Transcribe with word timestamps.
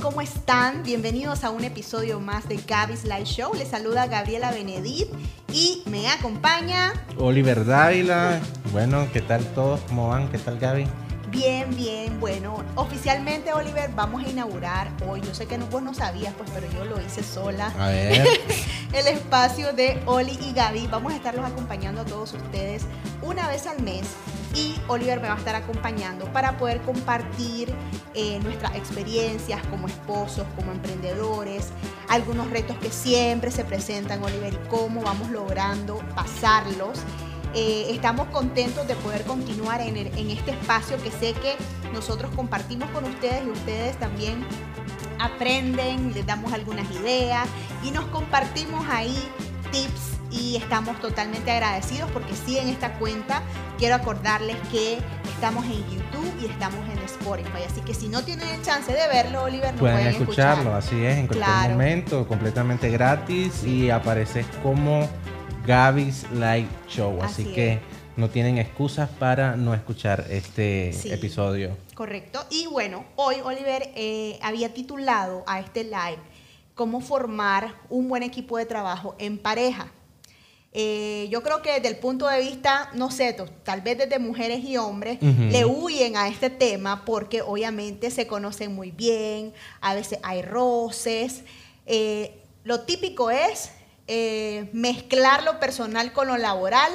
¿Cómo 0.00 0.20
están? 0.20 0.84
Bienvenidos 0.84 1.42
a 1.42 1.50
un 1.50 1.64
episodio 1.64 2.20
más 2.20 2.48
de 2.48 2.56
Gaby's 2.56 3.02
Live 3.02 3.24
Show. 3.24 3.52
Les 3.52 3.66
saluda 3.66 4.06
Gabriela 4.06 4.52
Benedit 4.52 5.08
y 5.52 5.82
me 5.86 6.08
acompaña 6.08 6.92
Oliver 7.18 7.64
Dávila. 7.64 8.40
Bueno, 8.70 9.08
¿qué 9.12 9.20
tal 9.20 9.44
todos? 9.54 9.80
¿Cómo 9.88 10.08
van? 10.08 10.30
¿Qué 10.30 10.38
tal 10.38 10.60
Gaby? 10.60 10.86
Bien, 11.30 11.74
bien, 11.74 12.20
bueno, 12.20 12.62
oficialmente 12.76 13.52
Oliver 13.52 13.90
vamos 13.92 14.24
a 14.24 14.28
inaugurar 14.28 14.88
hoy, 15.08 15.20
yo 15.20 15.34
sé 15.34 15.46
que 15.46 15.58
no, 15.58 15.66
vos 15.66 15.82
no 15.82 15.94
sabías, 15.94 16.32
pues, 16.34 16.48
pero 16.54 16.70
yo 16.70 16.84
lo 16.84 17.00
hice 17.00 17.24
sola. 17.24 17.74
A 17.76 17.88
ver. 17.88 18.24
el 18.92 19.06
espacio 19.08 19.72
de 19.72 20.00
Oli 20.06 20.38
y 20.40 20.52
Gaby. 20.52 20.86
Vamos 20.86 21.12
a 21.12 21.16
estarlos 21.16 21.44
acompañando 21.44 22.02
a 22.02 22.04
todos 22.04 22.34
ustedes 22.34 22.84
una 23.20 23.48
vez 23.48 23.66
al 23.66 23.82
mes 23.82 24.06
y 24.54 24.76
Oliver 24.88 25.20
me 25.20 25.28
va 25.28 25.34
a 25.34 25.38
estar 25.38 25.54
acompañando 25.54 26.26
para 26.32 26.56
poder 26.58 26.80
compartir 26.82 27.72
eh, 28.14 28.38
nuestras 28.42 28.74
experiencias 28.76 29.64
como 29.68 29.88
esposos, 29.88 30.46
como 30.56 30.72
emprendedores, 30.72 31.70
algunos 32.08 32.50
retos 32.50 32.76
que 32.78 32.90
siempre 32.90 33.50
se 33.50 33.64
presentan, 33.64 34.22
Oliver, 34.22 34.52
y 34.54 34.68
cómo 34.68 35.02
vamos 35.02 35.30
logrando 35.30 35.98
pasarlos. 36.14 37.00
Eh, 37.54 37.88
estamos 37.90 38.28
contentos 38.28 38.86
de 38.88 38.94
poder 38.96 39.24
continuar 39.24 39.80
en, 39.82 39.96
en 39.96 40.30
este 40.30 40.52
espacio 40.52 40.96
que 41.02 41.10
sé 41.10 41.34
que 41.34 41.56
nosotros 41.92 42.30
compartimos 42.34 42.88
con 42.90 43.04
ustedes 43.04 43.44
y 43.44 43.50
ustedes 43.50 43.98
también 43.98 44.46
aprenden, 45.18 46.14
les 46.14 46.26
damos 46.26 46.52
algunas 46.52 46.90
ideas 46.90 47.46
y 47.82 47.90
nos 47.90 48.06
compartimos 48.06 48.84
ahí 48.88 49.16
tips 49.70 50.21
y 50.32 50.56
estamos 50.56 50.98
totalmente 51.00 51.50
agradecidos 51.50 52.10
porque 52.10 52.32
sí 52.34 52.58
en 52.58 52.68
esta 52.68 52.94
cuenta 52.98 53.42
quiero 53.78 53.94
acordarles 53.94 54.56
que 54.70 54.98
estamos 55.28 55.64
en 55.66 55.84
YouTube 55.90 56.32
y 56.40 56.46
estamos 56.46 56.80
en 56.90 56.98
Spotify, 56.98 57.64
así 57.68 57.80
que 57.80 57.94
si 57.94 58.08
no 58.08 58.22
tienen 58.22 58.48
el 58.48 58.62
chance 58.62 58.92
de 58.92 59.08
verlo, 59.08 59.44
Oliver, 59.44 59.72
no 59.74 59.80
pueden, 59.80 59.96
pueden 59.96 60.22
escucharlo, 60.22 60.74
así 60.74 61.04
es, 61.04 61.18
en 61.18 61.26
cualquier 61.26 61.70
momento, 61.70 62.26
completamente 62.26 62.90
gratis 62.90 63.64
y 63.64 63.90
apareces 63.90 64.46
como 64.62 65.08
Gaby's 65.66 66.26
Light 66.32 66.68
Show. 66.88 67.22
Así, 67.22 67.44
que 67.44 67.80
no 68.16 68.28
tienen 68.28 68.58
excusas 68.58 69.08
para 69.08 69.56
no 69.56 69.74
escuchar 69.74 70.26
este 70.30 70.90
episodio. 71.12 71.76
Correcto. 71.94 72.44
Y 72.50 72.66
bueno, 72.66 73.04
hoy 73.16 73.36
Oliver 73.44 73.90
eh, 73.94 74.38
había 74.42 74.74
titulado 74.74 75.44
a 75.46 75.60
este 75.60 75.84
live 75.84 76.18
cómo 76.74 77.00
formar 77.00 77.74
un 77.88 78.08
buen 78.08 78.22
equipo 78.22 78.58
de 78.58 78.66
trabajo 78.66 79.14
en 79.18 79.38
pareja. 79.38 79.88
Eh, 80.74 81.28
yo 81.30 81.42
creo 81.42 81.60
que 81.60 81.72
desde 81.72 81.88
el 81.88 81.96
punto 81.96 82.26
de 82.26 82.40
vista, 82.40 82.88
no 82.94 83.10
sé, 83.10 83.36
tal 83.62 83.82
vez 83.82 83.98
desde 83.98 84.18
mujeres 84.18 84.64
y 84.64 84.78
hombres, 84.78 85.18
le 85.20 85.66
huyen 85.66 86.16
a 86.16 86.28
este 86.28 86.48
tema 86.48 87.04
porque 87.04 87.42
obviamente 87.42 88.10
se 88.10 88.26
conocen 88.26 88.74
muy 88.74 88.90
bien, 88.90 89.52
a 89.82 89.94
veces 89.94 90.18
hay 90.22 90.40
roces. 90.40 91.42
Eh, 91.84 92.40
lo 92.64 92.80
típico 92.80 93.30
es 93.30 93.72
eh, 94.06 94.70
mezclar 94.72 95.42
lo 95.42 95.60
personal 95.60 96.12
con 96.14 96.26
lo 96.26 96.38
laboral. 96.38 96.90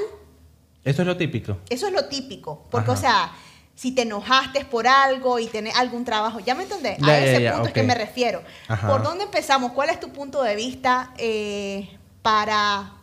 Eso 0.84 1.03
es 1.03 1.08
lo 1.08 1.16
típico. 1.16 1.58
Eso 1.69 1.86
es 1.86 1.94
lo 1.94 2.06
típico. 2.06 2.66
Porque, 2.72 2.89
o 2.89 2.97
sea, 2.97 3.31
si 3.75 3.91
te 3.91 4.02
enojaste 4.02 4.66
por 4.66 4.88
algo 4.88 5.38
y 5.38 5.45
tenés 5.45 5.75
algún 5.75 6.03
trabajo, 6.03 6.40
¿ya 6.40 6.56
me 6.56 6.63
entendés? 6.63 6.97
a 7.03 7.19
ese 7.19 7.51
punto 7.51 7.68
es 7.68 7.74
que 7.74 7.84
me 7.84 7.94
refiero. 7.94 8.41
¿Por 8.88 9.03
dónde 9.03 9.25
empezamos? 9.25 9.74
¿Cuál 9.74 9.91
es 9.91 10.00
tu 10.00 10.09
punto 10.09 10.41
de 10.41 10.56
vista 10.56 11.13
para, 12.24 12.97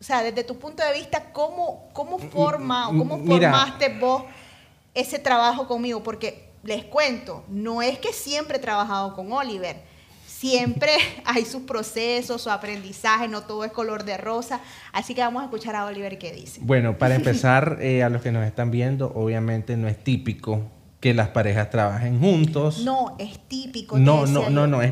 o 0.00 0.04
sea, 0.04 0.22
desde 0.22 0.44
tu 0.44 0.58
punto 0.58 0.82
de 0.84 0.92
vista, 0.92 1.32
cómo, 1.32 1.88
cómo 1.92 2.18
forma 2.18 2.88
o 2.88 2.96
cómo 2.96 3.18
formaste 3.24 3.98
vos 3.98 4.24
ese 4.94 5.18
trabajo 5.18 5.66
conmigo? 5.66 6.02
Porque 6.02 6.50
les 6.62 6.84
cuento, 6.84 7.44
no 7.48 7.82
es 7.82 7.98
que 7.98 8.12
siempre 8.12 8.58
he 8.58 8.60
trabajado 8.60 9.14
con 9.14 9.32
Oliver 9.32 9.76
siempre 10.36 10.90
hay 11.24 11.44
sus 11.44 11.62
procesos, 11.62 12.42
su 12.42 12.50
aprendizaje, 12.50 13.28
no 13.28 13.42
todo 13.42 13.64
es 13.64 13.72
color 13.72 14.04
de 14.04 14.16
rosa. 14.16 14.60
Así 14.92 15.14
que 15.14 15.20
vamos 15.20 15.42
a 15.42 15.46
escuchar 15.46 15.74
a 15.76 15.84
Oliver 15.86 16.18
qué 16.18 16.32
dice. 16.32 16.60
Bueno, 16.62 16.98
para 16.98 17.14
empezar, 17.16 17.78
eh, 17.80 18.02
a 18.02 18.08
los 18.08 18.22
que 18.22 18.32
nos 18.32 18.44
están 18.46 18.70
viendo, 18.70 19.12
obviamente 19.14 19.76
no 19.76 19.88
es 19.88 20.02
típico 20.02 20.62
que 21.06 21.14
las 21.14 21.28
parejas 21.28 21.70
trabajen 21.70 22.18
juntos. 22.18 22.80
No, 22.80 23.14
es 23.20 23.38
típico. 23.46 23.96
No, 23.96 24.26
no, 24.26 24.50
no, 24.50 24.66
no, 24.66 24.80
ah, 24.80 24.86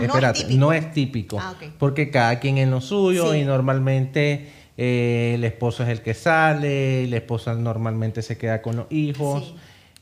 espérate, 0.00 0.54
no 0.54 0.72
es 0.72 0.90
típico. 0.92 1.38
Ah, 1.38 1.54
porque 1.78 2.10
cada 2.10 2.40
quien 2.40 2.56
es 2.56 2.66
lo 2.68 2.80
suyo 2.80 3.34
y 3.34 3.44
normalmente 3.44 4.48
eh, 4.78 5.32
el 5.34 5.44
esposo 5.44 5.82
es 5.82 5.90
el 5.90 6.00
que 6.00 6.14
sale, 6.14 7.06
la 7.08 7.16
esposa 7.18 7.52
normalmente 7.52 8.22
se 8.22 8.38
queda 8.38 8.62
con 8.62 8.76
los 8.76 8.86
hijos 8.90 9.56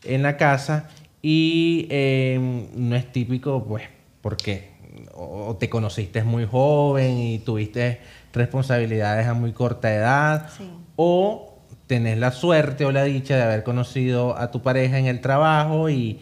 en 0.05 0.22
la 0.22 0.37
casa 0.37 0.88
y 1.21 1.88
eh, 1.91 2.69
no 2.72 2.94
es 2.94 3.10
típico, 3.10 3.65
pues, 3.65 3.82
porque 4.21 4.71
o 5.15 5.56
te 5.59 5.69
conociste 5.69 6.22
muy 6.22 6.47
joven 6.47 7.19
y 7.19 7.41
tuviste 7.41 7.99
responsabilidades 8.32 9.26
a 9.26 9.34
muy 9.34 9.50
corta 9.50 9.93
edad, 9.93 10.49
o 10.94 11.46
tenés 11.87 12.19
la 12.19 12.33
suerte 12.33 12.85
o 12.85 12.93
la 12.93 13.05
dicha 13.05 13.37
de 13.37 13.43
haber 13.43 13.63
conocido 13.63 14.37
a 14.37 14.51
tu 14.51 14.63
pareja 14.63 14.99
en 14.99 15.07
el 15.07 15.21
trabajo 15.21 15.89
y, 15.91 16.21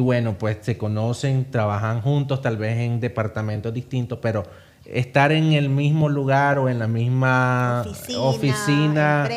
bueno, 0.00 0.38
pues 0.38 0.58
se 0.62 0.78
conocen, 0.78 1.50
trabajan 1.50 2.00
juntos, 2.00 2.40
tal 2.40 2.56
vez 2.56 2.78
en 2.78 3.00
departamentos 3.00 3.74
distintos, 3.74 4.18
pero 4.22 4.44
estar 4.84 5.32
en 5.32 5.52
el 5.52 5.68
mismo 5.68 6.08
lugar 6.08 6.58
o 6.58 6.68
en 6.68 6.78
la 6.78 6.88
misma 6.88 7.84
oficina, 8.16 9.28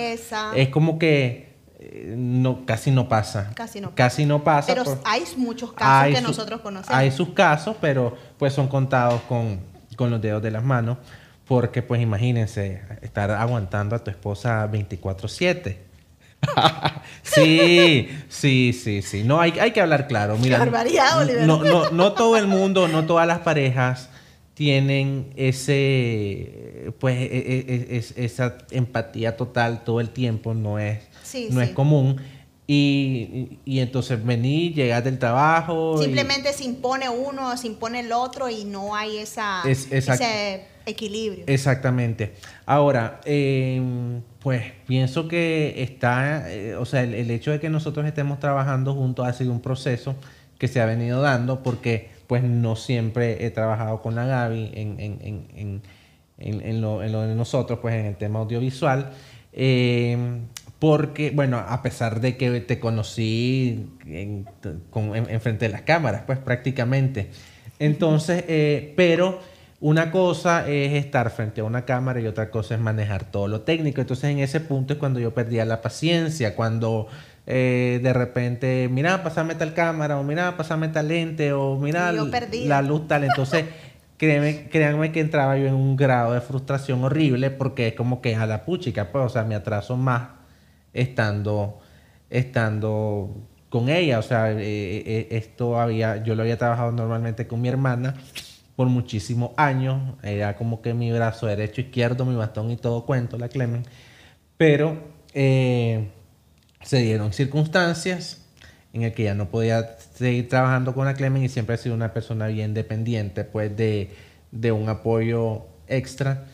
es 0.55 0.69
como 0.69 0.97
que 0.97 1.45
no, 2.15 2.65
casi 2.65 2.91
no 2.91 3.07
pasa. 3.07 3.51
Casi 3.55 3.81
no, 3.81 3.93
casi 3.95 4.25
no 4.25 4.43
pasa. 4.43 4.73
Pero 4.73 4.99
hay 5.03 5.23
muchos 5.37 5.73
casos 5.73 6.15
que 6.15 6.21
nosotros 6.21 6.61
conocemos. 6.61 6.97
Hay 6.97 7.11
sus 7.11 7.29
casos, 7.29 7.75
pero 7.79 8.15
pues 8.37 8.53
son 8.53 8.67
contados 8.67 9.21
con, 9.27 9.59
los 9.97 10.21
dedos 10.21 10.41
de 10.41 10.51
las 10.51 10.63
manos. 10.63 10.97
Porque 11.47 11.81
pues 11.81 12.01
imagínense, 12.01 12.81
estar 13.01 13.31
aguantando 13.31 13.95
a 13.95 14.03
tu 14.03 14.09
esposa 14.09 14.67
24/7. 14.71 15.77
sí, 17.23 18.09
sí, 18.29 18.73
sí, 18.73 19.01
sí. 19.01 19.23
No, 19.23 19.39
hay, 19.39 19.51
hay 19.59 19.71
que 19.71 19.81
hablar 19.81 20.07
claro. 20.07 20.37
Mira, 20.37 20.65
No, 21.45 21.63
no, 21.63 21.89
no 21.91 22.13
todo 22.13 22.37
el 22.37 22.47
mundo, 22.47 22.87
no 22.87 23.05
todas 23.05 23.27
las 23.27 23.39
parejas 23.39 24.09
tienen 24.55 25.33
ese, 25.35 26.93
pues, 26.99 27.15
e, 27.17 27.25
e, 27.25 27.97
e, 27.97 28.25
esa 28.25 28.57
empatía 28.71 29.37
total 29.37 29.83
todo 29.83 29.99
el 29.99 30.09
tiempo. 30.09 30.53
No 30.53 30.79
es 30.79 30.99
no 31.51 31.61
es 31.61 31.71
común. 31.71 32.21
Y, 32.67 33.59
entonces 33.65 34.23
vení, 34.25 34.73
llegas 34.73 35.03
del 35.03 35.19
trabajo. 35.19 36.01
Simplemente 36.01 36.51
se 36.53 36.63
impone 36.63 37.09
uno, 37.09 37.55
se 37.57 37.67
impone 37.67 37.99
el 37.99 38.11
otro 38.11 38.49
y 38.49 38.63
no 38.65 38.95
hay 38.95 39.17
esa, 39.17 39.61
ese 39.67 40.65
equilibrio. 40.85 41.45
Exactamente. 41.47 42.33
Ahora, 42.65 43.21
em, 43.25 44.21
pues 44.39 44.63
pienso 44.87 45.27
que 45.27 45.83
está, 45.83 46.51
eh, 46.51 46.75
o 46.75 46.85
sea, 46.85 47.03
el, 47.03 47.29
hecho 47.31 47.51
de 47.51 47.59
que 47.59 47.69
nosotros 47.69 48.05
estemos 48.05 48.39
trabajando 48.39 48.93
juntos 48.93 49.27
ha 49.27 49.33
sido 49.33 49.51
un 49.51 49.61
proceso 49.61 50.15
que 50.57 50.67
se 50.67 50.81
ha 50.81 50.85
venido 50.85 51.21
dando 51.21 51.63
porque 51.63 52.09
pues 52.27 52.43
no 52.43 52.75
siempre 52.75 53.45
he 53.45 53.51
trabajado 53.51 54.01
con 54.01 54.15
la 54.15 54.25
Gaby 54.25 54.71
en, 54.73 55.81
en, 56.37 56.81
lo, 56.81 56.99
de 56.99 57.35
nosotros, 57.35 57.79
pues 57.81 57.95
en 57.95 58.05
el 58.05 58.15
tema 58.15 58.39
audiovisual. 58.39 59.11
Eh, 59.53 60.17
porque, 60.79 61.31
bueno, 61.31 61.57
a 61.57 61.81
pesar 61.81 62.19
de 62.19 62.35
que 62.35 62.61
te 62.61 62.79
conocí 62.79 63.89
en, 64.05 64.45
frente 65.39 65.65
de 65.65 65.69
las 65.69 65.81
cámaras, 65.83 66.23
pues 66.25 66.37
prácticamente. 66.37 67.29
Entonces, 67.79 68.43
eh, 68.47 68.93
pero 68.95 69.39
una 69.85 70.09
cosa 70.09 70.67
es 70.67 70.93
estar 70.93 71.29
frente 71.29 71.61
a 71.61 71.63
una 71.63 71.85
cámara 71.85 72.19
y 72.19 72.25
otra 72.25 72.49
cosa 72.49 72.73
es 72.73 72.81
manejar 72.81 73.25
todo 73.25 73.47
lo 73.47 73.61
técnico. 73.61 74.01
Entonces, 74.01 74.31
en 74.31 74.39
ese 74.39 74.59
punto 74.59 74.93
es 74.93 74.99
cuando 74.99 75.19
yo 75.19 75.35
perdía 75.35 75.63
la 75.63 75.83
paciencia, 75.83 76.55
cuando 76.55 77.05
eh, 77.45 77.99
de 78.01 78.11
repente, 78.11 78.89
mira, 78.91 79.21
pasame 79.21 79.53
tal 79.53 79.75
cámara, 79.75 80.17
o 80.17 80.23
mira, 80.23 80.57
pasame 80.57 80.87
tal 80.87 81.09
lente, 81.09 81.53
o 81.53 81.77
mira 81.77 82.11
la 82.11 82.81
luz 82.81 83.07
tal. 83.07 83.25
Entonces, 83.25 83.65
créanme, 84.17 84.69
créanme 84.69 85.11
que 85.11 85.19
entraba 85.19 85.55
yo 85.55 85.67
en 85.67 85.75
un 85.75 85.95
grado 85.95 86.33
de 86.33 86.41
frustración 86.41 87.03
horrible 87.03 87.51
porque 87.51 87.89
es 87.89 87.93
como 87.93 88.21
que 88.21 88.35
a 88.35 88.47
la 88.47 88.65
puchica, 88.65 89.11
pues, 89.11 89.25
o 89.25 89.29
sea, 89.29 89.43
me 89.43 89.53
atraso 89.53 89.95
más 89.97 90.29
estando, 90.93 91.79
estando 92.31 93.35
con 93.69 93.89
ella. 93.89 94.17
O 94.17 94.23
sea, 94.23 94.51
eh, 94.51 94.57
eh, 94.57 95.27
esto 95.29 95.79
había, 95.79 96.23
yo 96.23 96.33
lo 96.33 96.41
había 96.41 96.57
trabajado 96.57 96.91
normalmente 96.91 97.45
con 97.45 97.61
mi 97.61 97.69
hermana 97.69 98.15
por 98.75 98.87
muchísimos 98.87 99.51
años. 99.57 100.15
Era 100.23 100.55
como 100.55 100.81
que 100.81 100.93
mi 100.93 101.11
brazo 101.11 101.47
derecho, 101.47 101.81
izquierdo, 101.81 102.25
mi 102.25 102.35
bastón 102.35 102.71
y 102.71 102.77
todo 102.77 103.05
cuento, 103.05 103.37
la 103.37 103.49
Clemen. 103.49 103.83
Pero 104.57 104.97
eh, 105.33 106.09
se 106.81 106.99
dieron 106.99 107.33
circunstancias 107.33 108.41
en 108.93 109.03
el 109.03 109.13
que 109.13 109.23
ya 109.23 109.35
no 109.35 109.49
podía 109.49 109.97
seguir 110.13 110.47
trabajando 110.47 110.93
con 110.93 111.05
la 111.05 111.13
Clemen 111.15 111.43
y 111.43 111.49
siempre 111.49 111.75
he 111.75 111.77
sido 111.77 111.95
una 111.95 112.13
persona 112.13 112.47
bien 112.47 112.73
dependiente, 112.73 113.43
pues, 113.43 113.75
de, 113.75 114.11
de 114.51 114.71
un 114.71 114.87
apoyo 114.87 115.65
extra. 115.87 116.45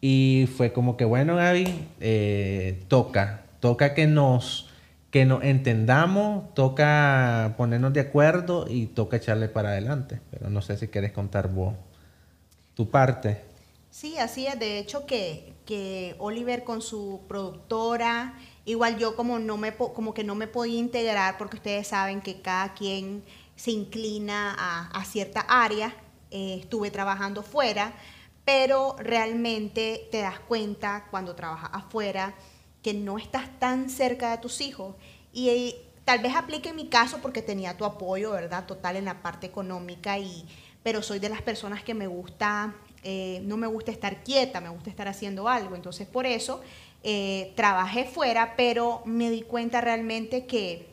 Y 0.00 0.48
fue 0.56 0.72
como 0.72 0.96
que, 0.96 1.04
bueno, 1.04 1.36
Gaby, 1.36 1.88
toca, 2.88 3.44
toca 3.60 3.94
que 3.94 4.06
nos, 4.06 4.68
que 5.14 5.24
nos 5.24 5.44
entendamos, 5.44 6.52
toca 6.54 7.54
ponernos 7.56 7.92
de 7.92 8.00
acuerdo 8.00 8.66
y 8.68 8.86
toca 8.86 9.18
echarle 9.18 9.48
para 9.48 9.68
adelante. 9.68 10.20
Pero 10.32 10.50
no 10.50 10.60
sé 10.60 10.76
si 10.76 10.88
quieres 10.88 11.12
contar 11.12 11.46
vos 11.46 11.72
tu 12.74 12.90
parte. 12.90 13.40
Sí, 13.92 14.18
así 14.18 14.48
es. 14.48 14.58
De 14.58 14.80
hecho, 14.80 15.06
que, 15.06 15.54
que 15.66 16.16
Oliver 16.18 16.64
con 16.64 16.82
su 16.82 17.20
productora, 17.28 18.34
igual 18.64 18.98
yo 18.98 19.14
como, 19.14 19.38
no 19.38 19.56
me, 19.56 19.76
como 19.76 20.14
que 20.14 20.24
no 20.24 20.34
me 20.34 20.48
podía 20.48 20.80
integrar 20.80 21.38
porque 21.38 21.58
ustedes 21.58 21.86
saben 21.86 22.20
que 22.20 22.40
cada 22.42 22.74
quien 22.74 23.22
se 23.54 23.70
inclina 23.70 24.52
a, 24.58 24.88
a 24.88 25.04
cierta 25.04 25.42
área. 25.42 25.94
Eh, 26.32 26.56
estuve 26.58 26.90
trabajando 26.90 27.44
fuera, 27.44 27.92
pero 28.44 28.96
realmente 28.98 30.08
te 30.10 30.22
das 30.22 30.40
cuenta 30.40 31.06
cuando 31.12 31.36
trabajas 31.36 31.70
afuera 31.72 32.34
que 32.84 32.92
no 32.94 33.18
estás 33.18 33.48
tan 33.58 33.88
cerca 33.88 34.30
de 34.30 34.38
tus 34.38 34.60
hijos. 34.60 34.94
Y, 35.32 35.74
tal 36.04 36.18
vez 36.18 36.36
aplique 36.36 36.74
mi 36.74 36.88
caso 36.88 37.18
porque 37.22 37.40
tenía 37.40 37.78
tu 37.78 37.86
apoyo, 37.86 38.32
¿verdad? 38.32 38.66
Total 38.66 38.96
en 38.96 39.06
la 39.06 39.22
parte 39.22 39.46
económica, 39.46 40.18
y, 40.18 40.46
pero 40.82 41.02
soy 41.02 41.18
de 41.18 41.30
las 41.30 41.40
personas 41.40 41.82
que 41.82 41.94
me 41.94 42.06
gusta, 42.06 42.74
eh, 43.02 43.40
no 43.44 43.56
me 43.56 43.66
gusta 43.66 43.90
estar 43.90 44.22
quieta, 44.22 44.60
me 44.60 44.68
gusta 44.68 44.90
estar 44.90 45.08
haciendo 45.08 45.48
algo. 45.48 45.74
Entonces 45.74 46.06
por 46.06 46.26
eso 46.26 46.60
eh, 47.02 47.54
trabajé 47.56 48.04
fuera, 48.04 48.54
pero 48.54 49.00
me 49.06 49.30
di 49.30 49.40
cuenta 49.40 49.80
realmente 49.80 50.44
que, 50.44 50.90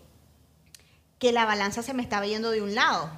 que 1.19 1.33
la 1.33 1.45
balanza 1.45 1.83
se 1.83 1.93
me 1.93 2.03
estaba 2.03 2.25
yendo 2.25 2.51
de 2.51 2.61
un 2.61 2.73
lado. 2.73 3.09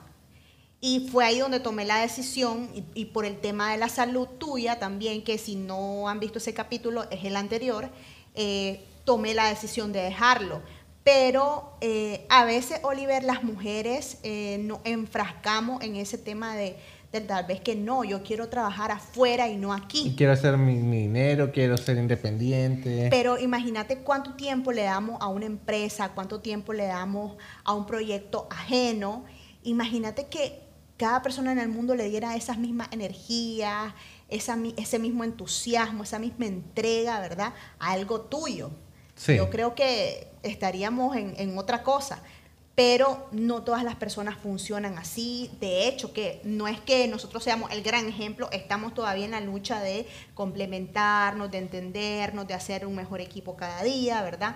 Y 0.81 1.07
fue 1.11 1.23
ahí 1.23 1.39
donde 1.39 1.59
tomé 1.59 1.85
la 1.85 1.99
decisión, 1.99 2.69
y, 2.93 3.05
por 3.05 3.23
el 3.23 3.39
tema 3.39 3.71
de 3.71 3.77
la 3.77 3.87
salud 3.87 4.27
tuya 4.27 4.79
también, 4.79 5.23
que 5.23 5.37
si 5.37 5.55
no 5.55 6.09
han 6.09 6.19
visto 6.19 6.39
ese 6.39 6.53
capítulo, 6.53 7.09
es 7.09 7.23
el 7.23 7.37
anterior, 7.37 7.89
eh, 8.35 8.83
tomé 9.05 9.33
la 9.33 9.49
decisión 9.49 9.91
de 9.91 10.01
dejarlo. 10.01 10.61
Pero 11.03 11.73
eh, 11.81 12.25
a 12.29 12.45
veces, 12.45 12.79
Oliver, 12.83 13.23
las 13.23 13.43
mujeres 13.43 14.19
eh, 14.23 14.59
nos 14.63 14.79
enfrascamos 14.85 15.83
en 15.83 15.97
ese 15.97 16.17
tema 16.17 16.55
de, 16.55 16.77
tal 17.27 17.45
vez 17.45 17.59
que 17.59 17.75
no, 17.75 18.05
yo 18.05 18.23
quiero 18.23 18.47
trabajar 18.47 18.91
afuera 18.91 19.49
y 19.49 19.57
no 19.57 19.73
aquí. 19.73 20.15
quiero 20.17 20.31
hacer 20.31 20.57
mi, 20.57 20.77
dinero, 20.77 21.51
quiero 21.51 21.75
ser 21.75 21.97
independiente. 21.97 23.09
Pero 23.11 23.37
imagínate 23.37 23.97
cuánto 23.97 24.33
tiempo 24.35 24.71
le 24.71 24.83
damos 24.83 25.21
a 25.21 25.27
una 25.27 25.45
empresa, 25.45 26.09
cuánto 26.15 26.39
tiempo 26.39 26.71
le 26.71 26.85
damos 26.85 27.35
a 27.65 27.73
un 27.73 27.85
proyecto 27.85 28.47
ajeno. 28.49 29.25
Imagínate 29.63 30.27
que 30.27 30.61
cada 30.95 31.21
persona 31.21 31.51
en 31.51 31.59
el 31.59 31.67
mundo 31.67 31.95
le 31.95 32.07
diera 32.07 32.35
esas 32.37 32.57
mismas 32.57 32.87
energías, 32.91 33.93
ese 34.29 34.99
mismo 34.99 35.23
entusiasmo, 35.23 36.03
esa 36.03 36.19
misma 36.19 36.45
entrega, 36.45 37.19
¿verdad? 37.19 37.53
A 37.79 37.91
algo 37.91 38.21
tuyo. 38.21 38.71
Yo 39.27 39.49
creo 39.49 39.75
que 39.75 40.27
estaríamos 40.41 41.15
en, 41.15 41.57
otra 41.57 41.83
cosa 41.83 42.21
pero 42.75 43.27
no 43.31 43.61
todas 43.61 43.83
las 43.83 43.97
personas 43.97 44.35
funcionan 44.35 44.97
así. 44.97 45.51
De 45.59 45.87
hecho, 45.87 46.11
que 46.11 46.41
no 46.43 46.67
es 46.67 46.79
que 46.79 47.07
nosotros 47.07 47.43
seamos 47.43 47.71
el 47.71 47.83
gran 47.83 48.07
ejemplo, 48.07 48.49
estamos 48.51 48.95
todavía 48.95 49.25
en 49.25 49.31
la 49.31 49.41
lucha 49.41 49.79
de 49.79 50.07
complementarnos, 50.33 51.51
de 51.51 51.59
entendernos, 51.59 52.47
de 52.47 52.55
hacer 52.55 52.87
un 52.87 52.95
mejor 52.95 53.21
equipo 53.21 53.55
cada 53.55 53.83
día, 53.83 54.23
¿verdad? 54.23 54.55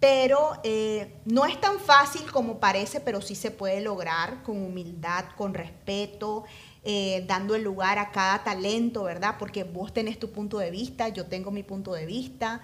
Pero 0.00 0.52
eh, 0.62 1.20
no 1.26 1.44
es 1.44 1.60
tan 1.60 1.78
fácil 1.78 2.32
como 2.32 2.58
parece, 2.58 3.00
pero 3.00 3.20
sí 3.20 3.34
se 3.34 3.50
puede 3.50 3.82
lograr 3.82 4.42
con 4.44 4.62
humildad, 4.62 5.26
con 5.36 5.52
respeto 5.52 6.44
eh, 6.90 7.22
dando 7.26 7.54
el 7.54 7.62
lugar 7.64 7.98
a 7.98 8.10
cada 8.12 8.42
talento, 8.42 9.02
¿verdad? 9.02 9.34
Porque 9.38 9.62
vos 9.62 9.92
tenés 9.92 10.18
tu 10.18 10.30
punto 10.30 10.58
de 10.58 10.70
vista, 10.70 11.10
yo 11.10 11.26
tengo 11.26 11.50
mi 11.50 11.62
punto 11.62 11.92
de 11.92 12.06
vista, 12.06 12.62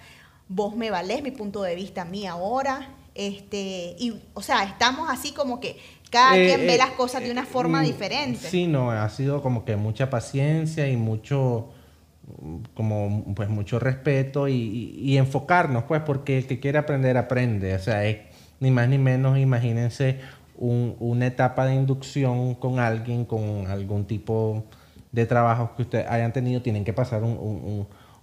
vos 0.49 0.75
me 0.75 0.91
valés 0.91 1.23
mi 1.23 1.31
punto 1.31 1.61
de 1.61 1.75
vista 1.75 2.00
a 2.00 2.05
mí 2.06 2.26
ahora. 2.26 2.88
Este, 3.15 3.94
y, 3.99 4.19
o 4.32 4.41
sea, 4.41 4.65
estamos 4.65 5.11
así 5.11 5.32
como 5.32 5.61
que 5.61 5.76
cada 6.09 6.38
eh, 6.38 6.47
quien 6.47 6.61
ve 6.61 6.76
eh, 6.76 6.79
las 6.79 6.93
cosas 6.93 7.23
de 7.23 7.31
una 7.31 7.44
forma 7.44 7.82
mm, 7.82 7.85
diferente. 7.85 8.49
Sí, 8.49 8.67
no, 8.67 8.91
ha 8.91 9.06
sido 9.11 9.43
como 9.43 9.67
que 9.67 9.76
mucha 9.76 10.09
paciencia 10.09 10.88
y 10.88 10.97
mucho 10.97 11.69
como 12.73 13.35
pues 13.35 13.50
mucho 13.50 13.79
respeto 13.79 14.49
y, 14.49 14.94
y, 14.97 15.19
enfocarnos 15.19 15.85
pues 15.85 16.00
porque 16.00 16.38
el 16.38 16.47
que 16.47 16.59
quiere 16.59 16.79
aprender 16.79 17.19
aprende 17.19 17.75
o 17.75 17.79
sea 17.79 18.06
es 18.06 18.20
ni 18.61 18.70
más 18.70 18.88
ni 18.88 18.97
menos 18.97 19.37
imagínense 19.37 20.20
una 20.56 21.27
etapa 21.27 21.67
de 21.67 21.75
inducción 21.75 22.55
con 22.55 22.79
alguien, 22.79 23.25
con 23.25 23.67
algún 23.67 24.06
tipo 24.06 24.65
de 25.12 25.27
trabajo 25.27 25.73
que 25.77 25.83
ustedes 25.83 26.09
hayan 26.09 26.33
tenido, 26.33 26.62
tienen 26.62 26.85
que 26.85 26.93
pasar 26.93 27.23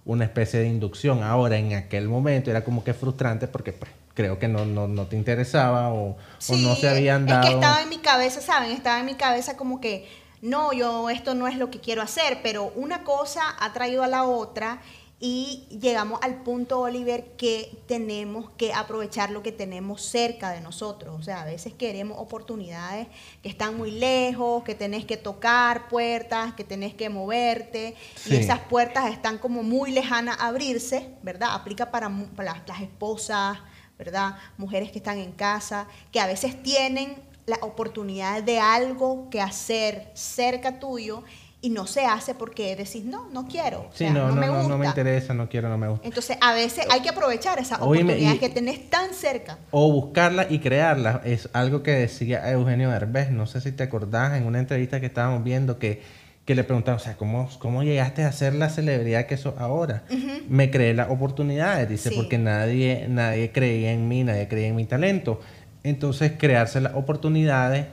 una 0.04 0.24
especie 0.24 0.60
de 0.60 0.68
inducción. 0.68 1.22
Ahora, 1.22 1.56
en 1.56 1.74
aquel 1.74 2.08
momento 2.08 2.50
era 2.50 2.64
como 2.64 2.84
que 2.84 2.94
frustrante 2.94 3.48
porque 3.48 3.72
pues, 3.72 3.90
creo 4.14 4.38
que 4.38 4.48
no, 4.48 4.64
no, 4.64 5.06
te 5.06 5.16
interesaba 5.16 5.92
o, 5.92 6.16
no 6.48 6.76
se 6.76 6.88
habían 6.88 7.26
dado... 7.26 7.42
Es 7.42 7.48
que 7.48 7.54
estaba 7.54 7.82
en 7.82 7.88
mi 7.88 7.98
cabeza, 7.98 8.40
¿saben? 8.40 8.70
Estaba 8.72 9.00
en 9.00 9.06
mi 9.06 9.14
cabeza 9.14 9.56
como 9.56 9.80
que, 9.80 10.08
no, 10.40 10.72
yo 10.72 11.08
esto 11.10 11.34
no 11.34 11.48
es 11.48 11.56
lo 11.56 11.70
que 11.70 11.80
quiero 11.80 12.02
hacer, 12.02 12.40
pero 12.42 12.72
una 12.76 13.04
cosa 13.04 13.42
ha 13.60 13.72
traído 13.72 14.02
a 14.02 14.08
la 14.08 14.24
otra 14.24 14.80
y 15.24 15.68
llegamos 15.70 16.18
al 16.20 16.42
punto, 16.42 16.80
Oliver, 16.80 17.36
que 17.36 17.78
tenemos 17.86 18.50
que 18.56 18.72
aprovechar 18.72 19.30
lo 19.30 19.40
que 19.40 19.52
tenemos 19.52 20.02
cerca 20.02 20.50
de 20.50 20.60
nosotros. 20.60 21.16
O 21.16 21.22
sea, 21.22 21.42
a 21.42 21.44
veces 21.44 21.72
queremos 21.74 22.18
oportunidades 22.18 23.06
que 23.40 23.48
están 23.48 23.76
muy 23.76 23.92
lejos, 23.92 24.64
que 24.64 24.74
tenés 24.74 25.04
que 25.04 25.16
tocar 25.16 25.86
puertas, 25.86 26.54
que 26.54 26.64
tenés 26.64 26.94
que 26.94 27.08
moverte, 27.08 27.94
y 28.26 28.34
esas 28.34 28.58
puertas 28.62 29.12
están 29.12 29.38
como 29.38 29.62
muy 29.62 29.92
lejanas 29.92 30.40
a 30.40 30.48
abrirse, 30.48 31.14
¿verdad? 31.22 31.50
Aplica 31.52 31.92
para, 31.92 32.10
para 32.34 32.60
las 32.66 32.80
esposas, 32.80 33.60
¿verdad? 33.96 34.36
Mujeres 34.58 34.90
que 34.90 34.98
están 34.98 35.18
en 35.18 35.30
casa, 35.30 35.86
que 36.10 36.18
a 36.18 36.26
veces 36.26 36.60
tienen 36.64 37.14
la 37.46 37.58
oportunidad 37.62 38.42
de 38.42 38.58
algo 38.58 39.30
que 39.30 39.40
hacer 39.40 40.10
cerca 40.14 40.80
tuyo 40.80 41.22
y 41.64 41.70
no 41.70 41.86
se 41.86 42.04
hace 42.04 42.34
porque 42.34 42.74
decís, 42.74 43.04
no, 43.04 43.28
no 43.30 43.46
quiero. 43.46 43.88
Sí, 43.94 44.10
no, 44.10 44.28
no, 44.28 44.34
me 44.34 44.48
gusta. 44.48 44.68
no, 44.68 44.78
me 44.78 44.86
interesa, 44.86 45.32
no 45.32 45.48
quiero, 45.48 45.68
no 45.68 45.78
me 45.78 45.88
gusta. 45.88 46.04
Entonces, 46.04 46.36
a 46.40 46.52
veces 46.54 46.84
hay 46.90 47.02
que 47.02 47.08
aprovechar 47.08 47.60
esa 47.60 47.76
oportunidad 47.76 48.36
que 48.38 48.48
tenés 48.48 48.90
tan 48.90 49.14
cerca. 49.14 49.58
O 49.70 49.92
buscarla 49.92 50.48
y 50.50 50.58
crearla. 50.58 51.22
Es 51.24 51.48
algo 51.52 51.84
que 51.84 51.92
decía 51.92 52.50
Eugenio 52.50 52.90
Derbez, 52.90 53.30
no 53.30 53.46
sé 53.46 53.60
si 53.60 53.70
te 53.70 53.84
acordás, 53.84 54.36
en 54.36 54.44
una 54.44 54.58
entrevista 54.58 54.98
que 54.98 55.06
estábamos 55.06 55.44
viendo 55.44 55.78
que, 55.78 56.02
que 56.44 56.56
le 56.56 56.64
preguntaban, 56.64 57.00
o 57.00 57.02
sea, 57.02 57.16
¿cómo, 57.16 57.48
¿cómo 57.60 57.84
llegaste 57.84 58.24
a 58.24 58.32
ser 58.32 58.54
la 58.54 58.68
celebridad 58.68 59.26
que 59.26 59.36
sos 59.36 59.54
ahora? 59.56 60.02
Me 60.48 60.68
creé 60.68 60.94
las 60.94 61.10
oportunidades, 61.10 61.88
dice, 61.88 62.10
porque 62.10 62.38
nadie, 62.38 63.06
nadie 63.08 63.52
creía 63.52 63.92
en 63.92 64.08
mí, 64.08 64.24
nadie 64.24 64.48
creía 64.48 64.66
en 64.66 64.74
mi 64.74 64.86
talento. 64.86 65.40
Entonces, 65.84 66.32
crearse 66.36 66.80
las 66.80 66.94
oportunidades 66.96 67.86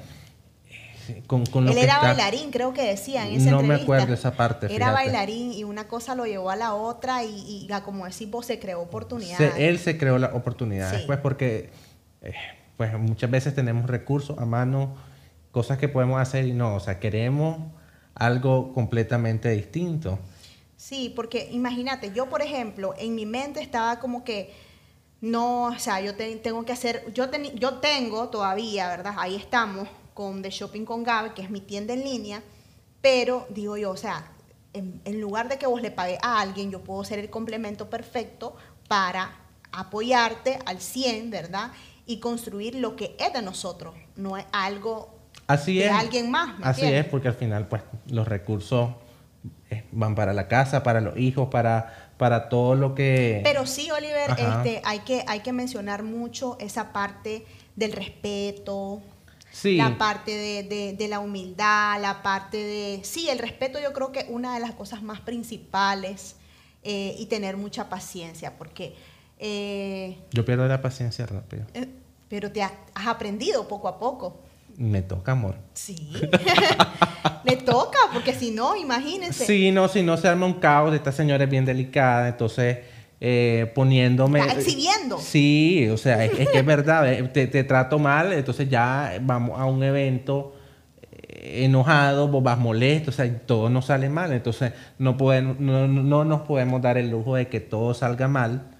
él 1.10 1.78
era 1.78 2.00
bailarín, 2.00 2.52
creo 2.52 2.74
que 2.74 2.84
decía 2.84 3.28
en 3.28 3.42
esa 3.42 3.52
No 3.52 3.62
me 3.62 3.76
acuerdo 3.76 4.14
esa 4.14 4.34
parte. 4.34 4.74
Era 4.74 4.92
bailarín 4.92 5.52
y 5.52 5.64
una 5.64 5.88
cosa 5.88 6.16
lo 6.16 6.26
llevó 6.26 6.50
a 6.50 6.56
la 6.56 6.74
otra 6.74 7.24
y, 7.24 7.68
como 7.84 8.06
decís 8.06 8.30
vos, 8.30 8.46
se 8.46 8.60
creó 8.60 8.82
oportunidades. 8.82 9.54
él 9.58 9.80
se 9.80 9.98
creó 9.98 10.18
la 10.18 10.28
oportunidad. 10.34 11.06
Pues 11.06 11.20
porque 11.20 11.70
eh, 12.22 12.34
pues 12.78 12.98
muchas 12.98 13.30
veces 13.30 13.54
tenemos 13.54 13.88
recursos 13.88 14.38
a 14.40 14.46
mano, 14.46 14.96
cosas 15.52 15.78
que 15.78 15.90
podemos 15.90 16.22
hacer 16.22 16.46
y 16.46 16.54
no, 16.54 16.76
o 16.76 16.80
sea, 16.80 17.00
queremos 17.00 17.58
algo 18.16 18.74
completamente 18.74 19.50
distinto. 19.50 20.20
Sí, 20.78 21.12
porque 21.14 21.50
imagínate, 21.52 22.14
yo 22.14 22.30
por 22.30 22.42
ejemplo, 22.42 22.94
en 22.98 23.16
mi 23.16 23.26
mente 23.26 23.62
estaba 23.62 24.00
como 24.00 24.24
que, 24.24 24.54
no, 25.20 25.66
o 25.66 25.80
sea, 25.80 26.00
yo 26.00 26.16
tengo 26.16 26.64
que 26.64 26.72
hacer, 26.72 27.12
yo, 27.14 27.26
yo 27.56 27.76
tengo 27.76 28.30
todavía, 28.30 28.88
¿verdad? 28.88 29.14
Ahí 29.18 29.36
estamos, 29.36 29.90
con 30.20 30.42
The 30.42 30.50
Shopping 30.50 30.84
con 30.84 31.02
Gabe, 31.02 31.34
que 31.34 31.42
es 31.42 31.50
mi 31.50 31.62
tienda 31.62 31.94
en 31.94 32.04
línea, 32.04 32.44
pero 33.00 33.48
digo 33.52 33.78
yo, 33.78 33.92
o 33.92 33.96
sea, 33.96 34.34
en, 34.74 35.22
lugar 35.22 35.48
de 35.48 35.58
que 35.58 35.66
vos 35.66 35.82
le 35.82 35.92
pague 35.92 36.18
a 36.22 36.42
alguien, 36.42 36.72
yo 36.72 36.82
puedo 36.82 37.06
ser 37.06 37.20
el 37.20 37.30
complemento 37.30 37.90
perfecto 37.90 38.54
para 38.90 39.32
apoyarte 39.72 40.60
al 40.66 40.82
100, 40.82 41.30
¿verdad? 41.30 41.72
Y 42.06 42.20
construir 42.20 42.76
lo 42.76 42.98
que 42.98 43.16
es 43.18 43.32
de 43.32 43.42
nosotros, 43.42 43.96
no 44.18 44.36
es 44.36 44.44
algo 44.52 45.18
Así 45.48 45.78
de 45.78 45.86
es. 45.86 45.92
alguien 45.94 46.30
más. 46.30 46.54
Así 46.64 46.84
es, 46.84 47.06
porque 47.06 47.30
al 47.30 47.36
final, 47.36 47.70
pues, 47.70 47.82
los 48.08 48.28
recursos 48.28 48.90
eh, 49.70 49.86
van 49.94 50.16
para 50.16 50.34
la 50.34 50.50
casa, 50.50 50.84
para 50.84 51.00
los 51.00 51.16
hijos, 51.16 51.48
para, 51.48 52.12
para 52.18 52.50
todo 52.50 52.76
lo 52.76 52.94
que... 52.94 53.40
Pero 53.46 53.66
sí, 53.66 53.90
Oliver, 53.90 54.32
este, 54.32 54.82
hay, 54.84 55.00
que, 55.00 55.24
hay 55.28 55.40
que 55.40 55.54
mencionar 55.54 56.04
mucho 56.04 56.58
esa 56.60 56.92
parte 56.92 57.46
del 57.78 57.94
respeto, 57.94 59.02
la 59.64 59.98
parte 59.98 60.32
de, 60.32 61.08
la 61.08 61.20
humildad, 61.20 62.00
la 62.02 62.22
parte 62.22 62.58
de... 62.58 63.02
Sí, 63.04 63.30
el 63.30 63.40
respeto 63.40 63.80
yo 63.80 63.94
creo 63.94 64.12
que 64.12 64.20
es 64.20 64.26
una 64.30 64.54
de 64.54 64.60
las 64.60 64.74
cosas 64.74 65.02
más 65.02 65.20
principales 65.22 66.36
eh, 66.84 67.16
y 67.18 67.26
tener 67.26 67.58
mucha 67.58 67.90
paciencia, 67.90 68.58
porque... 68.58 68.96
Eh, 69.38 70.18
yo 70.32 70.46
pierdo 70.46 70.68
la 70.68 70.82
paciencia 70.82 71.26
rápido. 71.26 71.66
Eh, 71.74 71.88
pero 72.28 72.52
te 72.52 72.62
has 72.62 72.74
aprendido 73.06 73.68
poco 73.68 73.88
a 73.88 74.00
poco. 74.00 74.42
Me 74.78 75.02
toca, 75.02 75.34
amor. 75.34 75.56
Sí. 75.74 76.14
Le 77.44 77.58
toca, 77.58 77.98
porque 78.14 78.34
si 78.34 78.52
no, 78.52 78.76
imagínense. 78.76 79.46
Sí, 79.46 79.72
no, 79.72 79.88
si 79.90 80.04
no 80.04 80.16
se 80.16 80.28
arma 80.28 80.46
un 80.46 80.54
caos, 80.54 80.94
esta 80.94 81.12
señora 81.12 81.44
es 81.44 81.50
bien 81.50 81.66
delicada, 81.66 82.30
entonces 82.30 82.78
eh, 83.22 83.72
poniéndome... 83.76 84.40
Está 84.40 84.54
exhibiendo. 84.54 85.20
Sí, 85.20 85.90
o 85.90 85.98
sea, 85.98 86.24
es, 86.24 86.32
que 86.32 86.44
es 86.44 86.66
verdad, 86.66 87.12
eh, 87.12 87.24
te, 87.24 87.48
te, 87.48 87.64
trato 87.64 88.00
mal, 88.00 88.32
entonces 88.32 88.70
ya 88.70 89.18
vamos 89.22 89.60
a 89.60 89.66
un 89.66 89.84
evento 89.84 90.56
eh, 91.12 91.66
enojado, 91.66 92.30
vos 92.30 92.42
vas 92.42 92.58
molesto, 92.58 93.12
o 93.12 93.14
sea, 93.14 93.40
todo 93.40 93.70
nos 93.70 93.88
sale 93.88 94.10
mal, 94.10 94.32
entonces 94.32 94.72
no, 94.98 95.18
pueden, 95.18 95.58
no, 95.60 95.88
no 95.88 96.24
nos 96.24 96.42
podemos 96.42 96.82
dar 96.82 96.98
el 96.98 97.10
lujo 97.10 97.36
de 97.36 97.50
que 97.50 97.60
todo 97.60 97.94
salga 97.94 98.28
mal. 98.28 98.72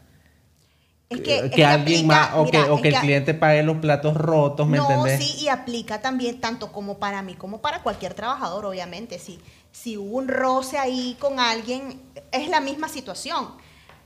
Es 1.10 1.22
que, 1.22 1.50
que 1.50 1.66
alguien 1.66 2.06
más 2.06 2.36
o, 2.36 2.46
que, 2.46 2.60
o 2.60 2.80
que, 2.80 2.90
el 2.90 2.96
cliente 2.96 3.34
pague 3.34 3.64
los 3.64 3.78
platos 3.78 4.16
rotos, 4.16 4.68
¿me 4.68 4.78
no, 4.78 5.06
sí, 5.18 5.44
y 5.44 5.48
aplica 5.48 6.02
también 6.02 6.40
tanto 6.40 6.72
como 6.72 7.00
para 7.00 7.24
mí 7.24 7.34
como 7.34 7.62
para 7.62 7.82
cualquier 7.82 8.14
trabajador, 8.14 8.64
obviamente. 8.66 9.18
Si, 9.18 9.40
si 9.72 9.98
hubo 9.98 10.18
un 10.18 10.28
roce 10.28 10.78
ahí 10.78 11.18
con 11.20 11.40
alguien, 11.40 12.00
es 12.32 12.48
la 12.48 12.62
misma 12.62 12.88
situación 12.90 13.48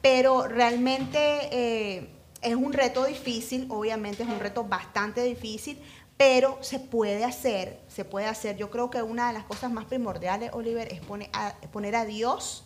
pero 0.03 0.49
realmente 0.49 1.17
eh, 1.53 2.09
es 2.41 2.55
un 2.55 2.73
reto 2.73 3.05
difícil, 3.05 3.67
obviamente 3.69 4.23
es 4.23 4.29
un 4.29 4.41
reto 4.41 4.65
bastante 4.65 5.23
difícil, 5.23 5.81
pero 6.17 6.57
se 6.59 6.81
puede 6.81 7.23
hacer, 7.23 7.79
se 7.87 8.03
puede 8.03 8.25
hacer. 8.25 8.57
Yo 8.57 8.69
creo 8.69 8.89
que 8.89 9.01
una 9.01 9.27
de 9.27 9.33
las 9.33 9.45
cosas 9.45 9.71
más 9.71 9.85
primordiales, 9.85 10.51
Oliver, 10.51 10.91
es 10.91 10.99
poner 10.99 11.29
a, 11.31 11.55
poner 11.71 11.95
a 11.95 12.03
Dios 12.03 12.65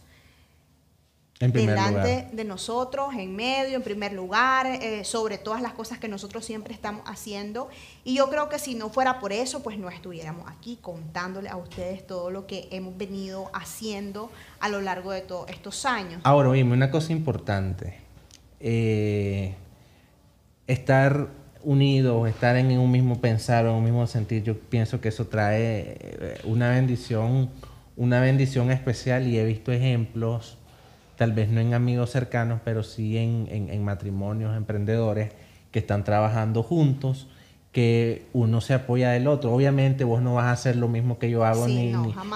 delante 1.40 2.28
de 2.32 2.44
nosotros, 2.44 3.14
en 3.16 3.36
medio, 3.36 3.76
en 3.76 3.84
primer 3.84 4.14
lugar, 4.14 4.66
eh, 4.66 5.04
sobre 5.04 5.38
todas 5.38 5.62
las 5.62 5.74
cosas 5.74 6.00
que 6.00 6.08
nosotros 6.08 6.44
siempre 6.44 6.74
estamos 6.74 7.04
haciendo. 7.06 7.70
Y 8.04 8.16
yo 8.16 8.30
creo 8.30 8.50
que 8.50 8.58
si 8.58 8.74
no 8.76 8.90
fuera 8.90 9.20
por 9.20 9.32
eso, 9.32 9.62
pues 9.62 9.78
no 9.78 9.90
estuviéramos 9.90 10.50
aquí 10.50 10.80
contándole 10.82 11.50
a 11.50 11.58
ustedes 11.58 12.06
todo 12.08 12.32
lo 12.32 12.48
que 12.48 12.68
hemos 12.72 12.98
venido 12.98 13.52
haciendo 13.54 14.32
a 14.60 14.70
lo 14.70 14.82
largo 14.82 15.12
de 15.12 15.22
todos 15.22 15.50
estos 15.50 15.86
años. 15.86 16.22
Ahora, 16.24 16.50
oíme, 16.50 16.74
una 16.74 16.90
cosa 16.90 17.12
importante. 17.14 18.00
Eh, 18.60 19.54
estar 20.66 21.28
unidos, 21.64 22.28
estar 22.30 22.56
en 22.56 22.78
un 22.80 22.90
mismo 22.90 23.22
pensar 23.22 23.66
o 23.66 23.72
en 23.72 23.76
un 23.76 23.84
mismo 23.84 24.08
sentir, 24.08 24.44
yo 24.44 24.58
pienso 24.58 25.02
que 25.02 25.10
eso 25.10 25.28
trae 25.28 25.98
eh, 26.00 26.42
una 26.46 26.70
bendición, 26.70 27.50
una 27.96 28.22
bendición 28.22 28.72
especial 28.72 29.28
y 29.28 29.38
he 29.38 29.46
visto 29.46 29.72
ejemplos 29.72 30.58
tal 31.18 31.34
vez 31.34 31.50
no 31.50 31.60
en 31.60 31.74
amigos 31.74 32.12
cercanos, 32.12 32.62
pero 32.64 32.84
sí 32.84 33.18
en, 33.18 33.84
matrimonios, 33.84 34.56
emprendedores 34.56 35.32
que 35.72 35.80
están 35.80 36.04
trabajando 36.04 36.64
juntos, 36.64 37.28
que 37.72 38.26
uno 38.34 38.62
se 38.62 38.76
apoya 38.76 39.12
del 39.12 39.28
otro. 39.28 39.52
Obviamente 39.52 40.04
vos 40.04 40.22
no 40.22 40.36
vas 40.36 40.46
a 40.46 40.52
hacer 40.52 40.76
lo 40.76 40.88
mismo 40.88 41.18
que 41.18 41.30
yo 41.30 41.44
hago, 41.44 41.68
ni, 41.68 41.94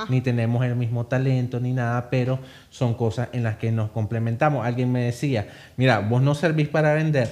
ni, 0.09 0.21
tenemos 0.21 0.65
el 0.65 0.75
mismo 0.75 1.05
talento, 1.05 1.59
ni 1.59 1.73
nada, 1.73 2.09
pero 2.09 2.39
son 2.69 2.95
cosas 2.95 3.29
en 3.33 3.43
las 3.43 3.57
que 3.57 3.71
nos 3.71 3.91
complementamos. 3.91 4.65
Alguien 4.65 4.91
me 4.91 5.03
decía, 5.03 5.47
mira, 5.77 6.00
vos 6.00 6.21
no 6.21 6.33
servís 6.33 6.67
para 6.67 6.93
vender, 6.93 7.29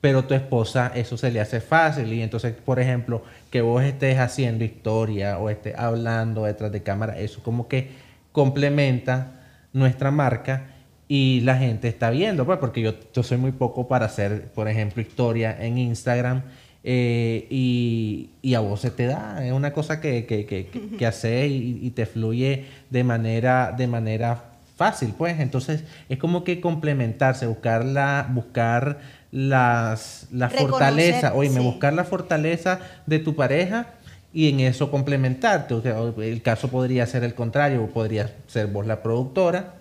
pero 0.00 0.24
tu 0.24 0.32
esposa 0.32 0.92
eso 0.94 1.18
se 1.18 1.30
le 1.30 1.40
hace 1.40 1.60
fácil. 1.60 2.10
Y 2.12 2.22
entonces, 2.22 2.54
por 2.54 2.80
ejemplo, 2.80 3.22
que 3.50 3.60
vos 3.60 3.82
estés 3.84 4.18
haciendo 4.18 4.64
historia 4.64 5.38
o 5.38 5.50
estés 5.50 5.78
hablando 5.78 6.44
detrás 6.44 6.72
de 6.72 6.82
cámara, 6.82 7.18
eso 7.18 7.42
como 7.42 7.68
que 7.68 7.90
complementa 8.32 9.39
nuestra 9.72 10.10
marca 10.10 10.66
y 11.08 11.40
la 11.40 11.56
gente 11.56 11.88
está 11.88 12.10
viendo, 12.10 12.46
pues, 12.46 12.58
porque 12.58 12.80
yo, 12.80 12.94
yo 13.12 13.22
soy 13.22 13.36
muy 13.36 13.52
poco 13.52 13.88
para 13.88 14.06
hacer, 14.06 14.52
por 14.52 14.68
ejemplo, 14.68 15.02
historia 15.02 15.56
en 15.60 15.76
Instagram 15.78 16.42
eh, 16.84 17.46
y, 17.50 18.30
y, 18.42 18.54
a 18.54 18.60
vos 18.60 18.80
se 18.80 18.90
te 18.90 19.06
da, 19.06 19.44
es 19.44 19.52
una 19.52 19.72
cosa 19.72 20.00
que, 20.00 20.24
que, 20.24 20.46
que, 20.46 20.68
que 20.96 21.06
haces 21.06 21.50
y, 21.50 21.90
te 21.90 22.06
fluye 22.06 22.66
de 22.90 23.04
manera, 23.04 23.74
de 23.76 23.86
manera 23.86 24.44
fácil, 24.76 25.12
pues, 25.18 25.40
entonces 25.40 25.84
es 26.08 26.18
como 26.18 26.44
que 26.44 26.60
complementarse, 26.60 27.46
buscar 27.46 27.84
la, 27.84 28.28
buscar 28.30 29.00
las, 29.32 30.28
la 30.30 30.48
fortaleza, 30.48 31.34
oye, 31.34 31.58
buscar 31.58 31.92
la 31.92 32.04
fortaleza 32.04 32.80
de 33.06 33.18
tu 33.18 33.34
pareja 33.34 33.88
y 34.32 34.48
en 34.48 34.60
eso 34.60 34.90
complementarte. 34.90 35.74
El 36.18 36.42
caso 36.42 36.68
podría 36.68 37.06
ser 37.06 37.24
el 37.24 37.34
contrario, 37.34 37.88
podría 37.88 38.30
ser 38.46 38.68
vos 38.68 38.86
la 38.86 39.02
productora 39.02 39.74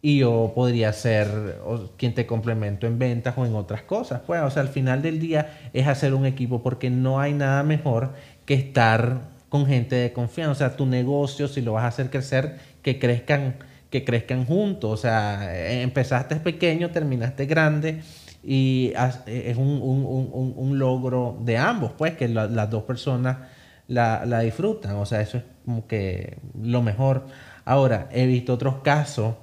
y 0.00 0.18
yo 0.18 0.52
podría 0.54 0.92
ser 0.92 1.60
quien 1.96 2.14
te 2.14 2.26
complemento 2.26 2.86
en 2.88 2.98
ventas 2.98 3.34
o 3.36 3.46
en 3.46 3.54
otras 3.54 3.82
cosas. 3.82 4.22
O 4.26 4.50
sea, 4.50 4.62
al 4.62 4.68
final 4.68 5.00
del 5.00 5.20
día 5.20 5.60
es 5.72 5.86
hacer 5.86 6.14
un 6.14 6.26
equipo 6.26 6.62
porque 6.62 6.90
no 6.90 7.20
hay 7.20 7.32
nada 7.32 7.62
mejor 7.62 8.10
que 8.44 8.54
estar 8.54 9.20
con 9.48 9.66
gente 9.66 9.94
de 9.94 10.12
confianza. 10.12 10.52
O 10.52 10.54
sea, 10.56 10.76
tu 10.76 10.86
negocio, 10.86 11.46
si 11.46 11.60
lo 11.60 11.74
vas 11.74 11.84
a 11.84 11.88
hacer 11.88 12.10
crecer, 12.10 12.58
que 12.82 12.98
crezcan, 12.98 13.54
que 13.90 14.04
crezcan 14.04 14.44
juntos. 14.44 14.90
O 14.90 14.96
sea, 14.96 15.80
empezaste 15.82 16.34
pequeño, 16.36 16.90
terminaste 16.90 17.46
grande 17.46 18.00
y 18.42 18.92
e, 19.26 19.50
es 19.50 19.56
un, 19.56 19.80
un, 19.82 20.54
un, 20.56 20.78
logro 20.78 21.38
de 21.40 21.58
ambos, 21.58 21.92
pues, 21.96 22.16
que 22.16 22.28
las 22.28 22.70
dos 22.70 22.82
personas 22.84 23.38
la, 23.86 24.26
la, 24.26 24.40
disfrutan, 24.40 24.96
o 24.96 25.06
sea, 25.06 25.20
eso 25.20 25.38
es 25.38 25.44
como 25.64 25.86
que 25.86 26.38
lo 26.60 26.82
mejor. 26.82 27.26
Ahora, 27.64 28.08
he 28.12 28.26
visto 28.26 28.54
otros 28.54 28.76
casos 28.82 29.36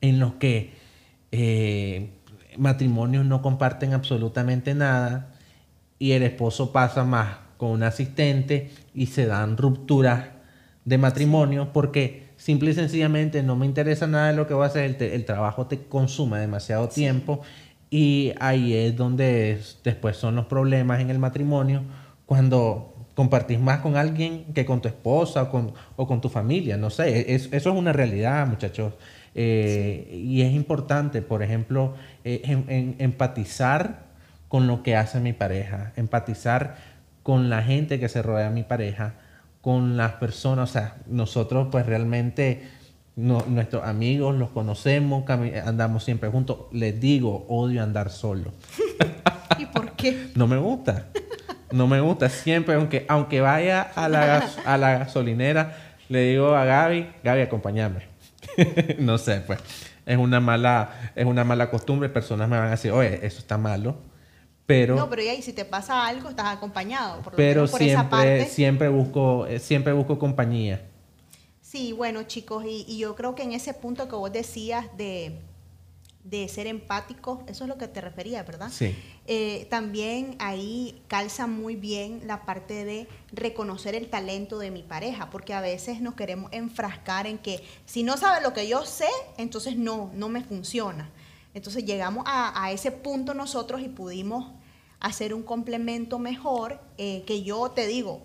en 0.00 0.20
los 0.20 0.34
que 0.34 0.72
eh, 1.32 2.10
matrimonios 2.56 3.24
no 3.26 3.42
comparten 3.42 3.92
absolutamente 3.92 4.74
nada 4.74 5.32
y 5.98 6.12
el 6.12 6.22
esposo 6.22 6.72
pasa 6.72 7.04
más 7.04 7.38
con 7.56 7.70
un 7.70 7.82
asistente 7.82 8.70
y 8.94 9.06
se 9.06 9.26
dan 9.26 9.56
rupturas 9.56 10.26
de 10.84 10.98
matrimonio 10.98 11.72
porque 11.72 12.28
simple 12.36 12.70
y 12.70 12.74
sencillamente 12.74 13.42
no 13.42 13.56
me 13.56 13.66
interesa 13.66 14.06
nada 14.06 14.28
de 14.28 14.36
lo 14.36 14.46
que 14.46 14.54
voy 14.54 14.64
a 14.64 14.66
hacer, 14.66 14.84
el, 14.84 15.02
el 15.02 15.24
trabajo 15.24 15.66
te 15.66 15.84
consume 15.84 16.38
demasiado 16.38 16.88
tiempo 16.88 17.42
y 17.94 18.34
ahí 18.40 18.74
es 18.74 18.96
donde 18.96 19.60
después 19.84 20.16
son 20.16 20.34
los 20.34 20.46
problemas 20.46 21.00
en 21.00 21.10
el 21.10 21.20
matrimonio, 21.20 21.84
cuando 22.26 22.92
compartís 23.14 23.60
más 23.60 23.78
con 23.82 23.96
alguien 23.96 24.46
que 24.52 24.64
con 24.64 24.82
tu 24.82 24.88
esposa 24.88 25.44
o 25.44 25.48
con, 25.48 25.74
o 25.94 26.08
con 26.08 26.20
tu 26.20 26.28
familia. 26.28 26.76
No 26.76 26.90
sé, 26.90 27.32
eso 27.32 27.48
es 27.52 27.66
una 27.66 27.92
realidad, 27.92 28.48
muchachos. 28.48 28.94
Eh, 29.36 30.10
y 30.12 30.42
es 30.42 30.52
importante, 30.54 31.22
por 31.22 31.44
ejemplo, 31.44 31.94
eh, 32.24 32.96
empatizar 32.98 34.06
con 34.48 34.66
lo 34.66 34.82
que 34.82 34.96
hace 34.96 35.20
mi 35.20 35.32
pareja, 35.32 35.92
empatizar 35.94 36.78
con 37.22 37.48
la 37.48 37.62
gente 37.62 38.00
que 38.00 38.08
se 38.08 38.22
rodea 38.22 38.48
de 38.48 38.54
mi 38.56 38.64
pareja, 38.64 39.14
con 39.60 39.96
las 39.96 40.14
personas, 40.14 40.70
o 40.70 40.72
sea, 40.72 40.96
nosotros 41.06 41.68
pues 41.70 41.86
realmente 41.86 42.64
nuestros 43.16 43.84
amigos 43.84 44.34
los 44.36 44.50
conocemos, 44.50 45.24
andamos 45.64 46.04
siempre 46.04 46.28
juntos. 46.28 46.58
Les 46.72 47.00
digo, 47.00 47.46
odio 47.48 47.82
andar 47.82 48.10
solo. 48.10 48.52
¿Y 49.58 49.66
por 49.66 49.92
qué? 49.92 50.30
No 50.34 50.46
me 50.46 50.56
gusta. 50.56 51.06
No 51.70 51.86
me 51.86 52.00
gusta. 52.00 52.28
Siempre, 52.28 52.74
aunque, 52.74 53.06
aunque 53.08 53.40
vaya 53.40 53.82
a 53.82 54.08
la, 54.08 54.48
a 54.64 54.78
la 54.78 54.98
gasolinera, 54.98 55.76
le 56.08 56.24
digo 56.30 56.54
a 56.54 56.64
Gaby, 56.64 57.08
Gaby, 57.22 57.42
acompáñame. 57.42 58.02
no 58.98 59.18
sé, 59.18 59.40
pues. 59.40 59.60
Es 60.06 60.18
una 60.18 60.38
mala, 60.38 61.12
es 61.14 61.24
una 61.24 61.44
mala 61.44 61.70
costumbre. 61.70 62.08
Personas 62.08 62.48
me 62.48 62.58
van 62.58 62.68
a 62.68 62.70
decir, 62.72 62.92
oye, 62.92 63.20
eso 63.22 63.38
está 63.38 63.56
malo. 63.56 63.96
Pero, 64.66 64.96
no, 64.96 65.10
pero 65.10 65.22
y 65.22 65.28
ahí, 65.28 65.42
si 65.42 65.52
te 65.52 65.64
pasa 65.64 66.06
algo, 66.06 66.30
estás 66.30 66.46
acompañado. 66.46 67.20
pero 67.36 67.66
siempre, 67.66 68.46
siempre 68.46 68.88
busco, 68.88 69.46
eh, 69.46 69.58
siempre 69.58 69.92
busco 69.92 70.18
compañía. 70.18 70.80
Sí, 71.74 71.92
bueno 71.92 72.22
chicos, 72.22 72.64
y, 72.64 72.98
yo 72.98 73.16
creo 73.16 73.34
que 73.34 73.42
en 73.42 73.50
ese 73.50 73.74
punto 73.74 74.06
que 74.06 74.14
vos 74.14 74.32
decías 74.32 74.86
de, 74.96 75.40
ser 76.48 76.68
empático, 76.68 77.42
eso 77.48 77.64
es 77.64 77.68
lo 77.68 77.78
que 77.78 77.88
te 77.88 78.00
refería, 78.00 78.44
¿verdad? 78.44 78.70
Sí. 78.70 78.94
Eh, 79.26 79.66
también 79.70 80.36
ahí 80.38 81.02
calza 81.08 81.48
muy 81.48 81.74
bien 81.74 82.28
la 82.28 82.46
parte 82.46 82.84
de 82.84 83.08
reconocer 83.32 83.96
el 83.96 84.08
talento 84.08 84.60
de 84.60 84.70
mi 84.70 84.84
pareja, 84.84 85.30
porque 85.30 85.52
a 85.52 85.60
veces 85.60 86.00
nos 86.00 86.14
queremos 86.14 86.48
enfrascar 86.52 87.26
en 87.26 87.38
que 87.38 87.60
si 87.86 88.04
no 88.04 88.16
sabe 88.16 88.40
lo 88.40 88.52
que 88.52 88.68
yo 88.68 88.86
sé, 88.86 89.08
entonces 89.36 89.76
no, 89.76 90.12
no 90.14 90.28
me 90.28 90.44
funciona. 90.44 91.10
Entonces 91.54 91.84
llegamos 91.84 92.22
a, 92.28 92.70
ese 92.70 92.92
punto 92.92 93.34
nosotros 93.34 93.80
y 93.80 93.88
pudimos 93.88 94.52
hacer 95.00 95.34
un 95.34 95.42
complemento 95.42 96.20
mejor, 96.20 96.80
eh, 96.98 97.24
que 97.26 97.42
yo 97.42 97.72
te 97.72 97.88
digo, 97.88 98.22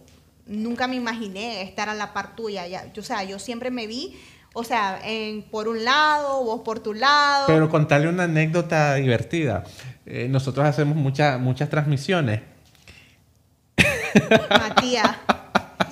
nunca 0.49 0.87
me 0.87 0.95
imaginé 0.95 1.61
estar 1.61 1.87
a 1.87 1.93
la 1.93 2.13
par 2.13 2.35
tuya. 2.35 2.67
Ya, 2.67 2.91
o 2.97 3.01
sea, 3.01 3.23
yo 3.23 3.39
siempre 3.39 3.71
me 3.71 3.87
vi, 3.87 4.17
o 4.53 4.63
sea, 4.63 4.99
en, 5.03 5.43
por 5.43 5.67
un 5.67 5.85
lado, 5.85 6.43
vos 6.43 6.61
por 6.61 6.79
tu 6.79 6.93
lado. 6.93 7.45
Pero 7.47 7.69
contarle 7.69 8.09
una 8.09 8.23
anécdota 8.23 8.95
divertida. 8.95 9.63
Eh, 10.05 10.27
nosotros 10.27 10.65
hacemos 10.65 10.95
muchas 10.95 11.39
muchas 11.39 11.69
transmisiones. 11.69 12.41
Matías. 14.49 15.15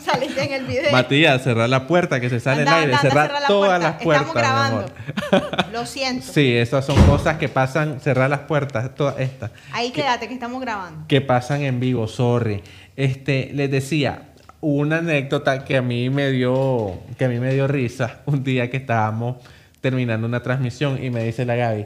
Saliste 0.04 0.42
en 0.42 0.54
el 0.54 0.66
video. 0.66 0.92
Matías, 0.92 1.44
cerrar 1.44 1.70
la 1.70 1.86
puerta, 1.86 2.22
que 2.22 2.30
se 2.30 2.40
sale 2.40 2.62
el 2.62 2.68
aire, 2.68 2.98
cerrar 2.98 3.30
todas 3.46 3.82
las 3.82 4.02
puertas. 4.02 4.28
Estamos 4.28 4.36
grabando. 4.36 4.86
Lo 5.74 5.86
siento. 5.86 6.26
Sí, 6.32 6.56
esas 6.56 6.86
son 6.86 6.96
cosas 7.06 7.38
que 7.38 7.50
pasan, 7.50 8.00
cerrar 8.00 8.30
las 8.30 8.42
puertas, 8.42 8.96
todas 8.96 9.20
estas. 9.20 9.52
Ahí 9.74 9.92
quédate, 9.92 10.30
que 10.30 10.34
estamos 10.34 10.62
grabando. 10.62 11.06
Que 11.08 11.20
pasan 11.20 11.62
en 11.62 11.82
vivo, 11.82 12.08
sorry. 12.08 12.64
Este, 12.96 13.52
les 13.54 13.70
decía, 13.70 14.30
una 14.62 14.98
anécdota 14.98 15.64
que 15.64 15.78
a 15.78 15.82
mí 15.82 16.10
me 16.10 16.32
dio, 16.32 17.00
que 17.18 17.26
a 17.26 17.30
mí 17.30 17.40
me 17.40 17.54
dio 17.54 17.68
risa 17.68 18.22
un 18.26 18.44
día 18.44 18.70
que 18.70 18.78
estábamos 18.78 19.38
terminando 19.82 20.28
una 20.28 20.42
transmisión 20.42 21.04
y 21.04 21.10
me 21.10 21.24
dice 21.24 21.46
la 21.46 21.56
Gaby, 21.56 21.86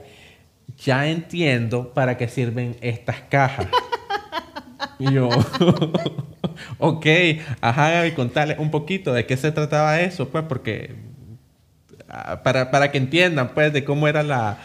ya 0.78 1.08
entiendo 1.08 1.94
para 1.94 2.18
qué 2.18 2.28
sirven 2.28 2.78
estas 2.82 3.22
cajas. 3.30 3.68
y 5.00 5.14
yo, 5.14 5.30
ok, 6.80 7.06
ajá 7.60 7.92
Gaby, 7.92 8.12
contale 8.12 8.56
un 8.58 8.72
poquito 8.72 9.14
de 9.14 9.26
qué 9.26 9.38
se 9.38 9.52
trataba 9.52 10.00
eso, 10.00 10.30
pues 10.30 10.46
porque 10.48 10.96
ah, 12.10 12.42
para, 12.44 12.72
para 12.72 12.92
que 12.92 12.98
entiendan 12.98 13.54
pues 13.54 13.74
de 13.74 13.84
cómo 13.84 14.08
era 14.08 14.24
la, 14.24 14.58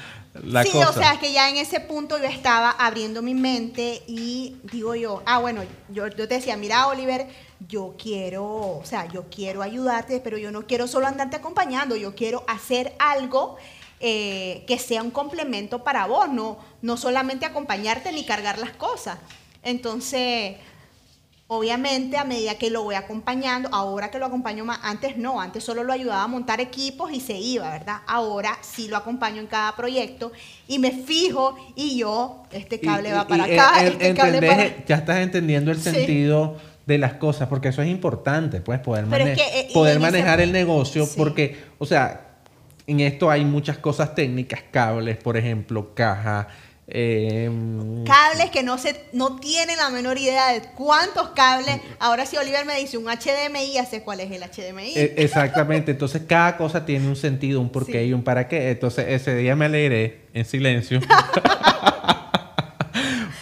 la 0.44 0.62
sí, 0.62 0.70
cosa. 0.70 0.90
o 0.90 0.92
sea, 0.92 1.18
que 1.18 1.32
ya 1.32 1.48
en 1.48 1.56
ese 1.56 1.80
punto 1.80 2.18
yo 2.18 2.24
estaba 2.24 2.70
abriendo 2.70 3.22
mi 3.22 3.34
mente 3.34 4.02
y 4.06 4.56
digo 4.70 4.94
yo, 4.94 5.22
ah, 5.26 5.38
bueno, 5.38 5.62
yo, 5.88 6.08
yo 6.08 6.28
te 6.28 6.34
decía, 6.34 6.56
mira, 6.56 6.86
Oliver, 6.86 7.26
yo 7.68 7.94
quiero, 7.98 8.44
o 8.44 8.82
sea, 8.84 9.06
yo 9.06 9.24
quiero 9.30 9.62
ayudarte, 9.62 10.20
pero 10.20 10.38
yo 10.38 10.50
no 10.50 10.66
quiero 10.66 10.86
solo 10.86 11.06
andarte 11.06 11.36
acompañando, 11.36 11.96
yo 11.96 12.14
quiero 12.14 12.44
hacer 12.46 12.94
algo 12.98 13.56
eh, 14.00 14.64
que 14.66 14.78
sea 14.78 15.02
un 15.02 15.10
complemento 15.10 15.82
para 15.82 16.06
vos, 16.06 16.28
no, 16.28 16.58
no 16.82 16.96
solamente 16.96 17.46
acompañarte 17.46 18.12
ni 18.12 18.24
cargar 18.24 18.58
las 18.58 18.72
cosas. 18.72 19.18
Entonces, 19.62 20.56
Obviamente, 21.48 22.16
a 22.18 22.24
medida 22.24 22.56
que 22.58 22.70
lo 22.70 22.82
voy 22.82 22.96
acompañando, 22.96 23.68
ahora 23.72 24.10
que 24.10 24.18
lo 24.18 24.26
acompaño 24.26 24.64
más, 24.64 24.80
antes 24.82 25.16
no, 25.16 25.40
antes 25.40 25.62
solo 25.62 25.84
lo 25.84 25.92
ayudaba 25.92 26.24
a 26.24 26.26
montar 26.26 26.60
equipos 26.60 27.12
y 27.12 27.20
se 27.20 27.34
iba, 27.38 27.70
¿verdad? 27.70 27.98
Ahora 28.08 28.58
sí 28.62 28.88
lo 28.88 28.96
acompaño 28.96 29.40
en 29.40 29.46
cada 29.46 29.76
proyecto 29.76 30.32
y 30.66 30.80
me 30.80 30.90
fijo 30.90 31.56
y 31.76 31.98
yo, 31.98 32.42
este 32.50 32.80
cable 32.80 33.10
Y- 33.10 33.12
va 33.12 33.22
y- 33.22 33.28
para 33.30 33.48
y 33.48 33.52
acá, 33.56 33.80
en- 33.80 33.92
este 33.92 34.14
cable 34.14 34.42
para... 34.42 34.84
Ya 34.86 34.96
estás 34.96 35.18
entendiendo 35.18 35.70
el 35.70 35.76
Sí. 35.78 35.90
sentido 35.90 36.56
de 36.84 36.98
las 36.98 37.12
cosas, 37.14 37.46
porque 37.48 37.68
eso 37.68 37.80
es 37.80 37.88
importante, 37.90 38.60
pues, 38.60 38.80
poder, 38.80 39.06
mane- 39.06 39.32
es 39.32 39.38
que, 39.38 39.60
eh, 39.60 39.68
poder 39.72 40.00
manejar 40.00 40.40
el 40.40 40.50
negocio, 40.50 41.06
Sí. 41.06 41.14
porque, 41.16 41.56
o 41.78 41.86
sea, 41.86 42.22
en 42.88 42.98
esto 42.98 43.30
hay 43.30 43.44
muchas 43.44 43.78
cosas 43.78 44.16
técnicas, 44.16 44.62
cables, 44.72 45.16
por 45.16 45.36
ejemplo, 45.36 45.94
caja. 45.94 46.48
Eh, 46.88 47.50
Cables 48.06 48.50
que 48.52 48.62
no 48.62 48.78
se 48.78 48.94
no 49.12 49.40
tienen 49.40 49.76
la 49.76 49.90
menor 49.90 50.18
idea 50.18 50.52
de 50.52 50.62
cuántos 50.76 51.30
cables. 51.30 51.80
Ahora 51.98 52.26
si 52.26 52.36
Oliver 52.36 52.64
me 52.64 52.78
dice 52.78 52.96
un 52.96 53.06
HDMI, 53.06 53.72
ya 53.74 53.84
sé 53.84 54.02
cuál 54.02 54.20
es 54.20 54.30
el 54.30 54.42
HDMI. 54.42 54.92
eh, 54.94 55.14
exactamente, 55.16 55.90
entonces 55.90 56.22
cada 56.28 56.56
cosa 56.56 56.86
tiene 56.86 57.08
un 57.08 57.16
sentido, 57.16 57.60
un 57.60 57.70
porqué 57.70 58.02
Sí. 58.02 58.08
y 58.08 58.12
un 58.12 58.22
para 58.22 58.46
qué. 58.48 58.70
Entonces 58.70 59.06
ese 59.08 59.34
día 59.34 59.56
me 59.56 59.64
alegré 59.64 60.20
en 60.32 60.44
silencio. 60.44 61.00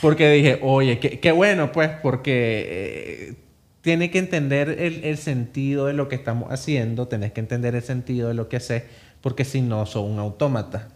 porque 0.01 0.31
dije, 0.31 0.59
oye, 0.63 0.99
qué, 0.99 1.21
qué 1.21 1.33
bueno, 1.33 1.73
pues, 1.73 1.91
porque 2.03 3.29
eh, 3.31 3.35
tiene 3.81 4.11
que 4.11 4.19
entender 4.19 4.69
el, 4.71 5.05
el 5.05 5.19
sentido 5.19 5.87
de 5.87 5.95
lo 5.95 6.09
que 6.09 6.17
estamos 6.17 6.53
haciendo, 6.53 7.09
tenés 7.09 7.33
que 7.33 7.41
entender 7.41 7.75
el 7.75 7.83
sentido 7.83 8.29
de 8.29 8.35
lo 8.35 8.49
que 8.49 8.57
haces, 8.57 8.83
porque 9.21 9.45
si 9.45 9.63
no, 9.63 9.87
sos 9.87 10.05
un 10.09 10.19
autómata. 10.19 10.89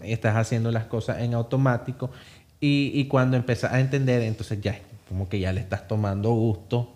Estás 0.00 0.36
haciendo 0.36 0.70
las 0.70 0.84
cosas 0.84 1.20
en 1.20 1.34
automático. 1.34 2.10
Y, 2.60 2.90
y 2.94 3.06
cuando 3.08 3.36
empezás 3.36 3.72
a 3.72 3.80
entender, 3.80 4.22
entonces 4.22 4.60
ya, 4.60 4.78
como 5.08 5.28
que 5.28 5.38
ya 5.40 5.52
le 5.52 5.60
estás 5.60 5.86
tomando 5.88 6.32
gusto 6.32 6.94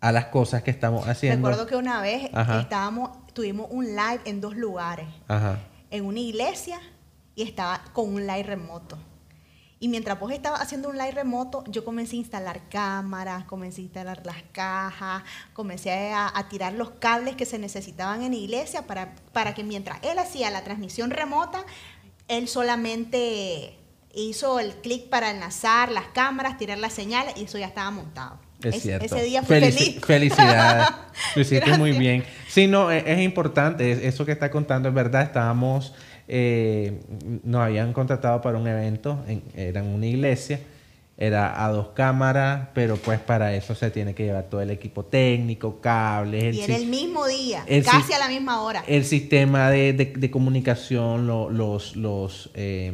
a 0.00 0.10
las 0.10 0.26
cosas 0.26 0.62
que 0.62 0.70
estamos 0.72 1.06
haciendo. 1.06 1.48
Recuerdo 1.48 1.68
que 1.68 1.76
una 1.76 2.00
vez 2.00 2.28
Ajá. 2.32 2.60
estábamos, 2.60 3.10
tuvimos 3.32 3.68
un 3.70 3.86
live 3.86 4.20
en 4.24 4.40
dos 4.40 4.56
lugares. 4.56 5.06
Ajá. 5.28 5.58
en 5.90 6.04
una 6.06 6.20
iglesia 6.20 6.80
y 7.34 7.42
estaba 7.42 7.82
con 7.92 8.08
un 8.12 8.26
live 8.26 8.42
remoto. 8.44 8.98
Y 9.78 9.88
mientras 9.88 10.18
vos 10.20 10.30
estabas 10.32 10.60
haciendo 10.60 10.88
un 10.88 10.96
live 10.96 11.10
remoto, 11.10 11.64
yo 11.66 11.84
comencé 11.84 12.14
a 12.14 12.20
instalar 12.20 12.60
cámaras, 12.68 13.44
comencé 13.44 13.80
a 13.80 13.84
instalar 13.84 14.22
las 14.24 14.42
cajas, 14.52 15.24
comencé 15.54 16.12
a, 16.12 16.30
a 16.32 16.48
tirar 16.48 16.72
los 16.74 16.90
cables 16.90 17.34
que 17.34 17.44
se 17.44 17.58
necesitaban 17.58 18.22
en 18.22 18.30
la 18.30 18.38
iglesia 18.38 18.86
para, 18.86 19.14
para 19.32 19.54
que 19.54 19.64
mientras 19.64 19.98
él 20.02 20.18
hacía 20.18 20.50
la 20.50 20.62
transmisión 20.62 21.10
remota, 21.10 21.64
él 22.38 22.48
solamente 22.48 23.74
hizo 24.14 24.58
el 24.60 24.72
clic 24.74 25.08
para 25.08 25.30
enlazar 25.30 25.90
las 25.90 26.06
cámaras, 26.08 26.58
tirar 26.58 26.78
las 26.78 26.92
señales 26.92 27.34
y 27.36 27.44
eso 27.44 27.58
ya 27.58 27.66
estaba 27.66 27.90
montado. 27.90 28.38
Es 28.62 28.76
Es- 28.76 28.82
cierto. 28.82 29.04
Ese 29.06 29.24
día 29.24 29.42
fui 29.42 29.56
Felici- 29.56 30.00
feliz. 30.00 30.00
Felicidades. 30.06 30.88
Lo 31.34 31.42
hiciste 31.42 31.78
muy 31.78 31.92
bien. 31.92 32.24
Sí, 32.48 32.66
no, 32.66 32.90
es, 32.90 33.04
es 33.06 33.20
importante. 33.20 33.90
es- 33.90 33.98
Eso 34.02 34.24
que 34.26 34.32
está 34.32 34.50
contando 34.50 34.88
es 34.88 34.94
verdad. 34.94 35.22
Estábamos, 35.22 35.94
eh, 36.28 37.00
nos 37.42 37.62
habían 37.62 37.92
contratado 37.92 38.40
para 38.40 38.58
un 38.58 38.68
evento, 38.68 39.24
en, 39.26 39.42
era 39.56 39.80
en 39.80 39.86
una 39.86 40.06
iglesia. 40.06 40.60
Era 41.18 41.64
a 41.64 41.68
dos 41.70 41.88
cámaras, 41.94 42.68
pero 42.74 42.96
pues 42.96 43.20
para 43.20 43.54
eso 43.54 43.74
se 43.74 43.90
tiene 43.90 44.14
que 44.14 44.24
llevar 44.24 44.44
todo 44.44 44.60
el 44.62 44.70
equipo 44.70 45.04
técnico, 45.04 45.80
cables, 45.80 46.42
el 46.44 46.54
Y 46.54 46.62
sis- 46.62 46.76
el 46.76 46.86
mismo 46.86 47.26
día, 47.26 47.62
el 47.66 47.84
casi 47.84 48.12
a 48.14 48.18
la 48.18 48.28
misma 48.28 48.62
hora. 48.62 48.82
el 48.88 49.04
sistema 49.04 49.70
de, 49.70 49.92
de- 49.92 50.06
de 50.16 50.30
comunicación, 50.30 51.26
lo- 51.26 51.50
los, 51.50 51.96
los 51.96 52.50
eh, 52.54 52.92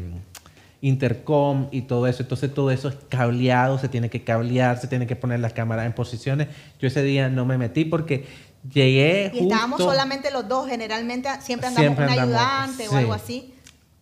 intercom 0.81 1.69
y 1.71 1.83
todo 1.83 2.07
eso. 2.07 2.23
Entonces 2.23 2.53
todo 2.53 2.71
eso 2.71 2.89
es 2.89 2.97
cableado, 3.09 3.79
se 3.79 3.89
tiene 3.89 4.11
que 4.11 4.25
cablear, 4.25 4.79
se 4.81 4.89
tiene 4.89 5.07
que 5.07 5.17
poner 5.17 5.41
las 5.41 5.53
cámaras 5.53 5.87
en 5.87 5.93
posiciones. 5.93 6.49
Yo 6.81 6.89
ese 6.89 7.03
día 7.03 7.29
no 7.29 7.45
me 7.47 7.59
metí 7.59 7.85
porque 7.85 8.27
llegué 8.73 9.31
Y 9.35 9.39
estábamos 9.41 9.81
solamente 9.81 10.31
los 10.31 10.47
dos, 10.49 10.69
generalmente 10.69 11.29
siempre 11.41 11.69
andamos 11.69 11.85
Siempre 11.97 12.05
un 12.07 12.11
andamos, 12.11 12.35
ayudante 12.43 12.89
o 12.89 12.97
algo 12.97 13.13
así. 13.15 13.55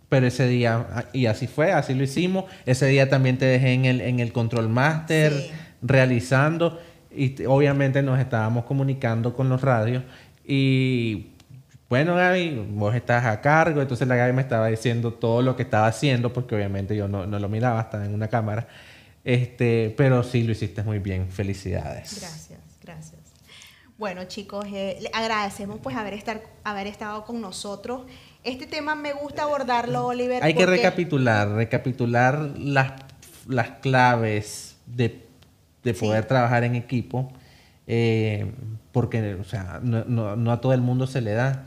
Pero 0.09 0.27
ese 0.27 0.47
día, 0.47 1.07
y 1.13 1.27
así 1.27 1.47
fue, 1.47 1.73
así 1.73 1.95
lo 1.95 2.05
hicimos. 2.05 2.45
Ese 2.65 2.87
día 2.87 3.09
también 3.09 3.39
te 3.39 3.45
dejé 3.47 3.73
en 3.73 3.85
el, 3.85 4.01
en 4.01 4.21
el 4.21 4.33
control 4.33 4.69
master 4.69 5.33
Sí. 5.33 5.51
realizando 5.83 6.81
y 7.11 7.45
obviamente 7.47 8.03
nos 8.03 8.19
estábamos 8.21 8.65
comunicando 8.65 9.35
con 9.35 9.49
los 9.49 9.63
radios 9.63 10.05
y 10.45 11.29
bueno 11.89 12.15
Gaby, 12.15 12.67
vos 12.73 12.95
estás 12.95 13.25
a 13.25 13.41
cargo, 13.41 13.81
entonces 13.81 14.07
la 14.07 14.17
Gaby 14.17 14.33
me 14.33 14.43
estaba 14.43 14.67
diciendo 14.69 15.15
todo 15.15 15.41
lo 15.43 15.57
que 15.57 15.63
estaba 15.63 15.87
haciendo 15.87 16.33
porque 16.33 16.55
obviamente 16.55 16.95
yo 16.97 17.09
no, 17.09 17.27
no 17.27 17.39
lo 17.39 17.49
miraba, 17.49 17.81
estaba 17.81 18.05
en 18.05 18.13
una 18.15 18.29
cámara, 18.29 18.69
este, 19.25 19.95
pero 19.97 20.23
sí 20.23 20.43
lo 20.43 20.53
hiciste 20.53 20.83
muy 20.83 20.99
bien, 20.99 21.29
felicidades. 21.31 22.21
Gracias, 22.21 22.61
gracias. 22.83 23.21
Bueno, 23.99 24.25
chicos, 24.25 24.67
eh, 24.73 24.99
le 25.01 25.11
agradecemos 25.15 25.79
pues 25.83 25.97
haber, 25.97 26.13
estar, 26.13 26.43
haber 26.65 26.87
estado 26.87 27.25
con 27.25 27.41
nosotros. 27.41 28.03
Este 28.47 28.67
tema 28.67 28.95
me 28.95 29.13
gusta 29.13 29.43
abordarlo, 29.43 30.07
Oliver. 30.07 30.43
Hay 30.43 30.55
que 30.55 30.67
recapitular, 30.67 31.49
recapitular 31.49 32.53
las, 32.57 32.93
las 33.49 33.71
claves 33.83 34.77
de, 34.87 35.27
de 35.83 35.95
Sí. 35.95 36.01
poder 36.07 36.27
trabajar 36.27 36.63
en 36.65 36.77
equipo, 36.77 37.33
eh, 37.89 38.53
porque 38.93 39.35
o 39.35 39.45
sea, 39.45 39.81
no, 39.83 40.05
no- 40.05 40.37
no 40.37 40.53
a 40.53 40.61
todo 40.61 40.73
el 40.73 40.81
mundo 40.81 41.07
se 41.09 41.21
le 41.21 41.33
da. 41.33 41.67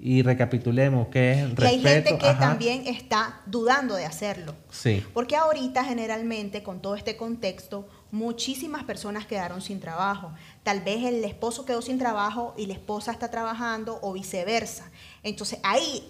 Y 0.00 0.22
recapitulemos 0.22 1.08
que 1.08 1.32
es 1.32 1.38
Y 1.38 1.42
respeto. 1.54 1.66
hay 1.66 1.80
gente 1.80 2.18
que 2.18 2.28
ajá, 2.28 2.38
también 2.38 2.86
está 2.86 3.40
dudando 3.46 3.96
de 3.96 4.04
hacerlo. 4.06 4.54
Sí, 4.70 5.02
Porque 5.12 5.34
ahorita 5.34 5.82
generalmente 5.82 6.62
con 6.62 6.80
todo 6.80 6.94
este 6.94 7.16
contexto 7.16 7.88
muchísimas 8.12 8.84
personas 8.84 9.26
quedaron 9.26 9.60
sin 9.60 9.80
trabajo. 9.80 10.30
Tal 10.62 10.82
vez 10.82 11.04
el 11.04 11.24
esposo 11.24 11.64
quedó 11.64 11.82
sin 11.82 11.98
trabajo 11.98 12.54
y 12.56 12.66
la 12.66 12.74
esposa 12.74 13.10
está 13.10 13.28
trabajando 13.30 13.98
o 14.02 14.12
viceversa. 14.12 14.84
Entonces 15.24 15.58
ahí 15.64 16.02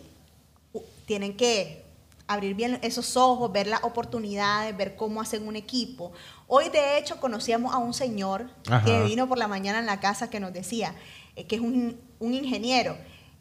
tienen 1.09 1.39
que 1.39 1.83
abrir 2.27 2.55
bien 2.55 2.79
esos 2.83 3.17
ojos, 3.17 3.51
ver 3.51 3.67
las 3.67 3.83
oportunidades, 3.83 4.77
ver 4.77 4.95
cómo 4.95 5.23
hacen 5.23 5.49
un 5.49 5.57
equipo. 5.57 6.13
Hoy 6.47 6.69
de 6.69 6.99
hecho 6.99 7.19
conocíamos 7.19 7.73
a 7.73 7.79
un 7.79 7.95
señor 7.95 8.51
Ajá. 8.69 8.85
que 8.85 9.03
vino 9.05 9.27
por 9.27 9.39
la 9.39 9.49
mañana 9.49 9.79
en 9.79 9.87
la 9.87 10.01
casa 10.01 10.29
que 10.29 10.39
nos 10.39 10.53
decía 10.53 10.95
eh, 11.35 11.47
que 11.47 11.57
es 11.57 11.63
un, 11.63 11.99
un 12.19 12.35
ingeniero 12.35 12.95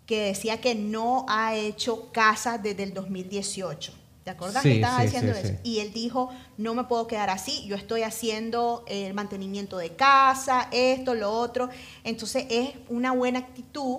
que 0.05 0.21
decía 0.27 0.61
que 0.61 0.75
no 0.75 1.25
ha 1.27 1.55
hecho 1.55 2.09
casa 2.13 2.57
desde 2.57 2.83
el 2.83 2.93
2018. 2.93 3.91
¿Te 4.23 4.31
acuerdas 4.31 4.63
Sí, 4.63 4.69
que 4.69 4.75
estaba 4.75 4.99
sí, 4.99 5.03
diciendo 5.03 5.33
sí, 5.33 5.47
eso? 5.47 5.59
Y 5.63 5.79
él 5.79 5.91
dijo, 5.91 6.29
no 6.57 6.73
me 6.73 6.85
puedo 6.85 7.05
quedar 7.07 7.29
así, 7.29 7.65
yo 7.67 7.75
estoy 7.75 8.03
haciendo 8.03 8.85
el 8.87 9.13
mantenimiento 9.13 9.77
de 9.77 9.89
casa, 9.97 10.69
esto, 10.71 11.13
lo 11.15 11.31
otro. 11.31 11.67
Entonces 12.05 12.45
es 12.49 12.69
una 12.87 13.11
buena 13.11 13.39
actitud 13.39 13.97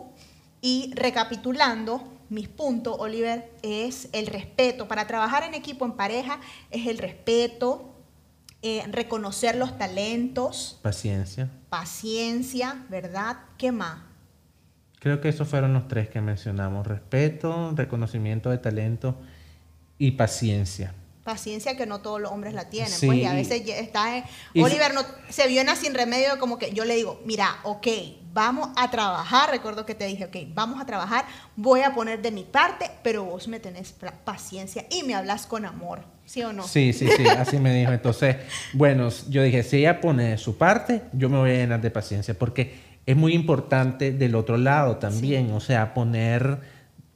y 0.62 0.90
recapitulando 0.94 2.17
mis 2.30 2.48
puntos, 2.48 2.96
Oliver, 2.98 3.50
es 3.62 4.08
el 4.12 4.26
respeto. 4.26 4.86
Para 4.88 5.06
trabajar 5.06 5.42
en 5.44 5.54
equipo, 5.54 5.84
en 5.84 5.92
pareja, 5.92 6.40
es 6.70 6.86
el 6.86 6.98
respeto, 6.98 7.94
eh, 8.62 8.82
reconocer 8.90 9.56
los 9.56 9.78
talentos, 9.78 10.78
paciencia. 10.82 11.48
paciencia, 11.68 12.84
¿verdad? 12.90 13.36
¿Qué 13.56 13.72
más? 13.72 14.00
Creo 15.00 15.20
que 15.20 15.28
esos 15.28 15.48
fueron 15.48 15.72
los 15.74 15.86
tres 15.88 16.08
que 16.08 16.20
mencionamos. 16.20 16.86
Respeto, 16.86 17.72
reconocimiento 17.76 18.50
de 18.50 18.58
talento 18.58 19.16
y 19.96 20.12
paciencia. 20.12 20.92
Paciencia 21.22 21.76
que 21.76 21.86
no 21.86 22.00
todos 22.00 22.20
los 22.20 22.32
hombres 22.32 22.54
la 22.54 22.68
tienen, 22.70 22.90
Sí, 22.90 23.06
pues, 23.06 23.18
y 23.18 23.24
a 23.26 23.34
veces 23.34 23.62
está 23.68 24.16
en- 24.16 24.24
y- 24.54 24.62
Oliver 24.62 24.94
no, 24.94 25.02
se 25.28 25.46
vio 25.46 25.60
en 25.60 25.76
sin 25.76 25.94
remedio 25.94 26.38
como 26.38 26.58
que 26.58 26.72
yo 26.72 26.84
le 26.84 26.96
digo, 26.96 27.20
mira, 27.26 27.58
ok, 27.64 27.86
vamos 28.32 28.68
a 28.76 28.90
trabajar, 28.90 29.50
recuerdo 29.50 29.86
que 29.86 29.94
te 29.94 30.06
dije, 30.06 30.24
ok, 30.24 30.36
vamos 30.54 30.80
a 30.80 30.86
trabajar, 30.86 31.24
voy 31.56 31.80
a 31.82 31.94
poner 31.94 32.22
de 32.22 32.30
mi 32.30 32.44
parte, 32.44 32.90
pero 33.02 33.24
vos 33.24 33.48
me 33.48 33.60
tenés 33.60 33.94
paciencia 34.24 34.86
y 34.90 35.02
me 35.02 35.14
hablas 35.14 35.46
con 35.46 35.64
amor, 35.64 36.00
¿sí 36.24 36.42
o 36.42 36.52
no? 36.52 36.62
Sí, 36.62 36.92
sí, 36.92 37.08
sí, 37.16 37.26
así 37.26 37.58
me 37.58 37.74
dijo. 37.74 37.92
Entonces, 37.92 38.36
bueno, 38.72 39.08
yo 39.28 39.42
dije, 39.42 39.62
si 39.62 39.78
ella 39.78 40.00
pone 40.00 40.30
de 40.30 40.38
su 40.38 40.56
parte, 40.56 41.02
yo 41.12 41.28
me 41.28 41.38
voy 41.38 41.50
a 41.50 41.54
llenar 41.54 41.80
de 41.80 41.90
paciencia, 41.90 42.34
porque 42.34 42.88
es 43.06 43.16
muy 43.16 43.32
importante 43.32 44.12
del 44.12 44.34
otro 44.34 44.56
lado 44.56 44.96
también, 44.96 45.52
o 45.52 45.60
sea, 45.60 45.94
poner 45.94 46.60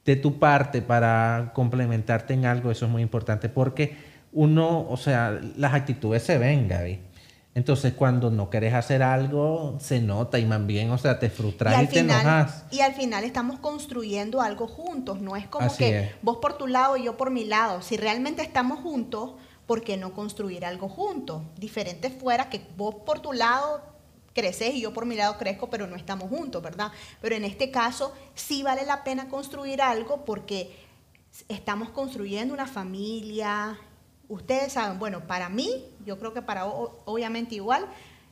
de 0.05 0.15
tu 0.15 0.39
parte 0.39 0.81
para 0.81 1.51
complementarte 1.53 2.33
en 2.33 2.45
algo, 2.45 2.71
eso 2.71 2.85
es 2.85 2.91
muy 2.91 3.01
importante 3.01 3.47
porque 3.47 3.95
uno, 4.33 4.87
o 4.89 4.97
sea, 4.97 5.39
las 5.55 5.73
actitudes 5.73 6.23
se 6.23 6.37
ven, 6.37 6.67
Gaby. 6.67 6.99
Entonces, 7.55 7.93
cuando 7.93 8.31
no 8.31 8.49
quieres 8.49 8.73
hacer 8.73 9.03
algo, 9.03 9.77
se 9.79 10.01
nota 10.01 10.39
y 10.39 10.45
más 10.45 10.65
bien, 10.65 10.89
o 10.89 10.97
sea, 10.97 11.19
te 11.19 11.29
frustras 11.29 11.83
y, 11.83 11.87
te 11.87 11.99
enojas. 11.99 12.65
Y 12.71 12.81
al 12.81 12.95
final 12.95 13.23
estamos 13.23 13.59
construyendo 13.59 14.41
algo 14.41 14.67
juntos, 14.67 15.21
no 15.21 15.35
es 15.35 15.47
como 15.47 15.75
que 15.75 16.15
vos 16.23 16.37
por 16.37 16.57
tu 16.57 16.65
lado 16.65 16.97
y 16.97 17.03
yo 17.03 17.15
por 17.15 17.29
mi 17.29 17.45
lado. 17.45 17.83
Si 17.83 17.95
realmente 17.95 18.41
estamos 18.41 18.79
juntos, 18.79 19.33
¿por 19.67 19.83
qué 19.83 19.97
no 19.97 20.13
construir 20.13 20.65
algo 20.65 20.89
juntos? 20.89 21.43
Diferente 21.57 22.09
fuera 22.09 22.49
que 22.49 22.61
vos 22.75 22.95
por 23.05 23.19
tu 23.19 23.33
lado 23.33 23.81
creces 24.33 24.73
y 24.73 24.81
yo 24.81 24.91
por 24.91 25.05
mi 25.05 25.15
lado 25.15 25.37
crezco, 25.37 25.69
pero 25.69 25.85
no 25.85 25.95
estamos 25.95 26.29
juntos, 26.29 26.61
¿verdad? 26.61 26.91
Pero 27.21 27.35
en 27.35 27.43
este 27.43 27.69
caso 27.69 28.13
sí 28.33 28.63
vale 28.63 28.83
la 28.85 29.03
pena 29.03 29.29
construir 29.29 29.79
algo 29.81 30.25
porque 30.25 30.75
estamos 31.47 31.89
construyendo 31.89 32.53
una 32.53 32.65
familia, 32.65 33.77
ustedes 34.29 34.73
saben, 34.73 34.99
bueno, 34.99 35.27
para 35.27 35.49
mí, 35.49 35.85
yo 36.05 36.17
creo 36.17 36.33
que 36.33 36.41
para 36.41 36.65
obviamente 36.65 37.55
igual, 37.55 37.85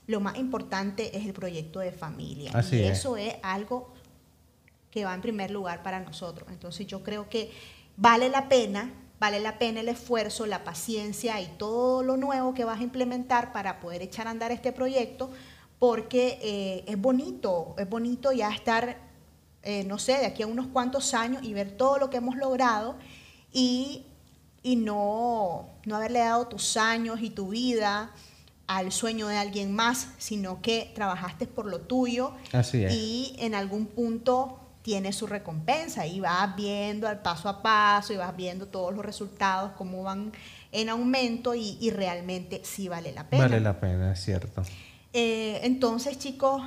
lo 0.08 0.20
más 0.20 0.38
importante 0.38 1.16
es 1.18 1.26
el 1.26 1.34
proyecto 1.34 1.80
de 1.80 1.92
familia. 1.92 2.52
y 2.72 2.84
eso 2.84 3.18
es 3.18 3.36
algo 3.44 3.94
que 4.90 5.06
va 5.06 5.14
en 5.14 5.22
primer 5.22 5.52
lugar 5.52 5.84
para 5.84 6.00
nosotros. 6.00 6.50
Entonces 6.52 6.86
yo 6.86 7.02
creo 7.04 7.30
que 7.30 7.52
vale 7.98 8.30
la 8.30 8.50
pena, 8.50 8.92
vale 9.20 9.40
la 9.40 9.58
pena 9.58 9.80
el 9.80 9.88
esfuerzo, 9.88 10.46
la 10.46 10.64
paciencia 10.64 11.40
y 11.40 11.48
todo 11.58 12.04
lo 12.04 12.18
nuevo 12.18 12.54
que 12.54 12.66
vas 12.66 12.80
a 12.80 12.84
implementar 12.84 13.54
para 13.54 13.80
poder 13.80 14.02
echar 14.02 14.28
a 14.28 14.32
andar 14.32 14.52
este 14.52 14.72
proyecto, 14.72 15.32
porque 15.80 16.40
eh, 16.42 16.84
es 16.88 17.00
bonito, 17.00 17.74
es 17.78 17.90
bonito 17.90 18.32
ya 18.32 18.50
estar, 18.50 18.98
eh, 19.64 19.84
no 19.86 19.98
sé, 19.98 20.18
de 20.18 20.26
aquí 20.26 20.44
a 20.44 20.48
unos 20.48 20.68
cuantos 20.68 21.14
años 21.14 21.44
y 21.44 21.54
ver 21.54 21.72
todo 21.72 21.98
lo 21.98 22.10
que 22.10 22.18
hemos 22.18 22.36
logrado 22.36 22.96
y 23.54 24.06
y 24.64 24.76
no, 24.76 25.70
no 25.86 25.96
haberle 25.96 26.20
dado 26.20 26.48
tus 26.48 26.78
años 26.78 27.22
y 27.22 27.30
tu 27.30 27.50
vida 27.50 28.12
al 28.68 28.92
sueño 28.92 29.28
de 29.28 29.38
alguien 29.38 29.74
más, 29.74 30.10
sino 30.18 30.62
que 30.62 30.92
trabajaste 30.96 31.46
por 31.46 31.66
lo 31.66 31.82
tuyo 31.82 32.34
Así 32.54 32.86
y 32.90 33.36
en 33.40 33.54
algún 33.54 33.88
punto 33.88 34.60
tiene 34.82 35.14
su 35.14 35.28
recompensa 35.28 36.08
y 36.08 36.20
vas 36.20 36.56
viendo 36.56 37.08
al 37.08 37.22
paso 37.22 37.50
a 37.50 37.62
paso 37.62 38.14
y 38.14 38.18
vas 38.18 38.36
viendo 38.36 38.68
todos 38.68 38.94
los 38.94 39.06
resultados, 39.06 39.72
cómo 39.78 40.04
van 40.04 40.32
en 40.72 40.90
aumento 40.90 41.54
y, 41.54 41.90
realmente 41.92 42.62
sí 42.64 42.88
vale 42.88 43.12
la 43.12 43.30
pena. 43.30 43.44
Vale 43.44 43.60
la 43.60 43.80
pena, 43.80 44.14
es 44.14 44.24
cierto. 44.24 44.64
Eh, 45.14 45.60
entonces, 45.64 46.18
chicos, 46.18 46.64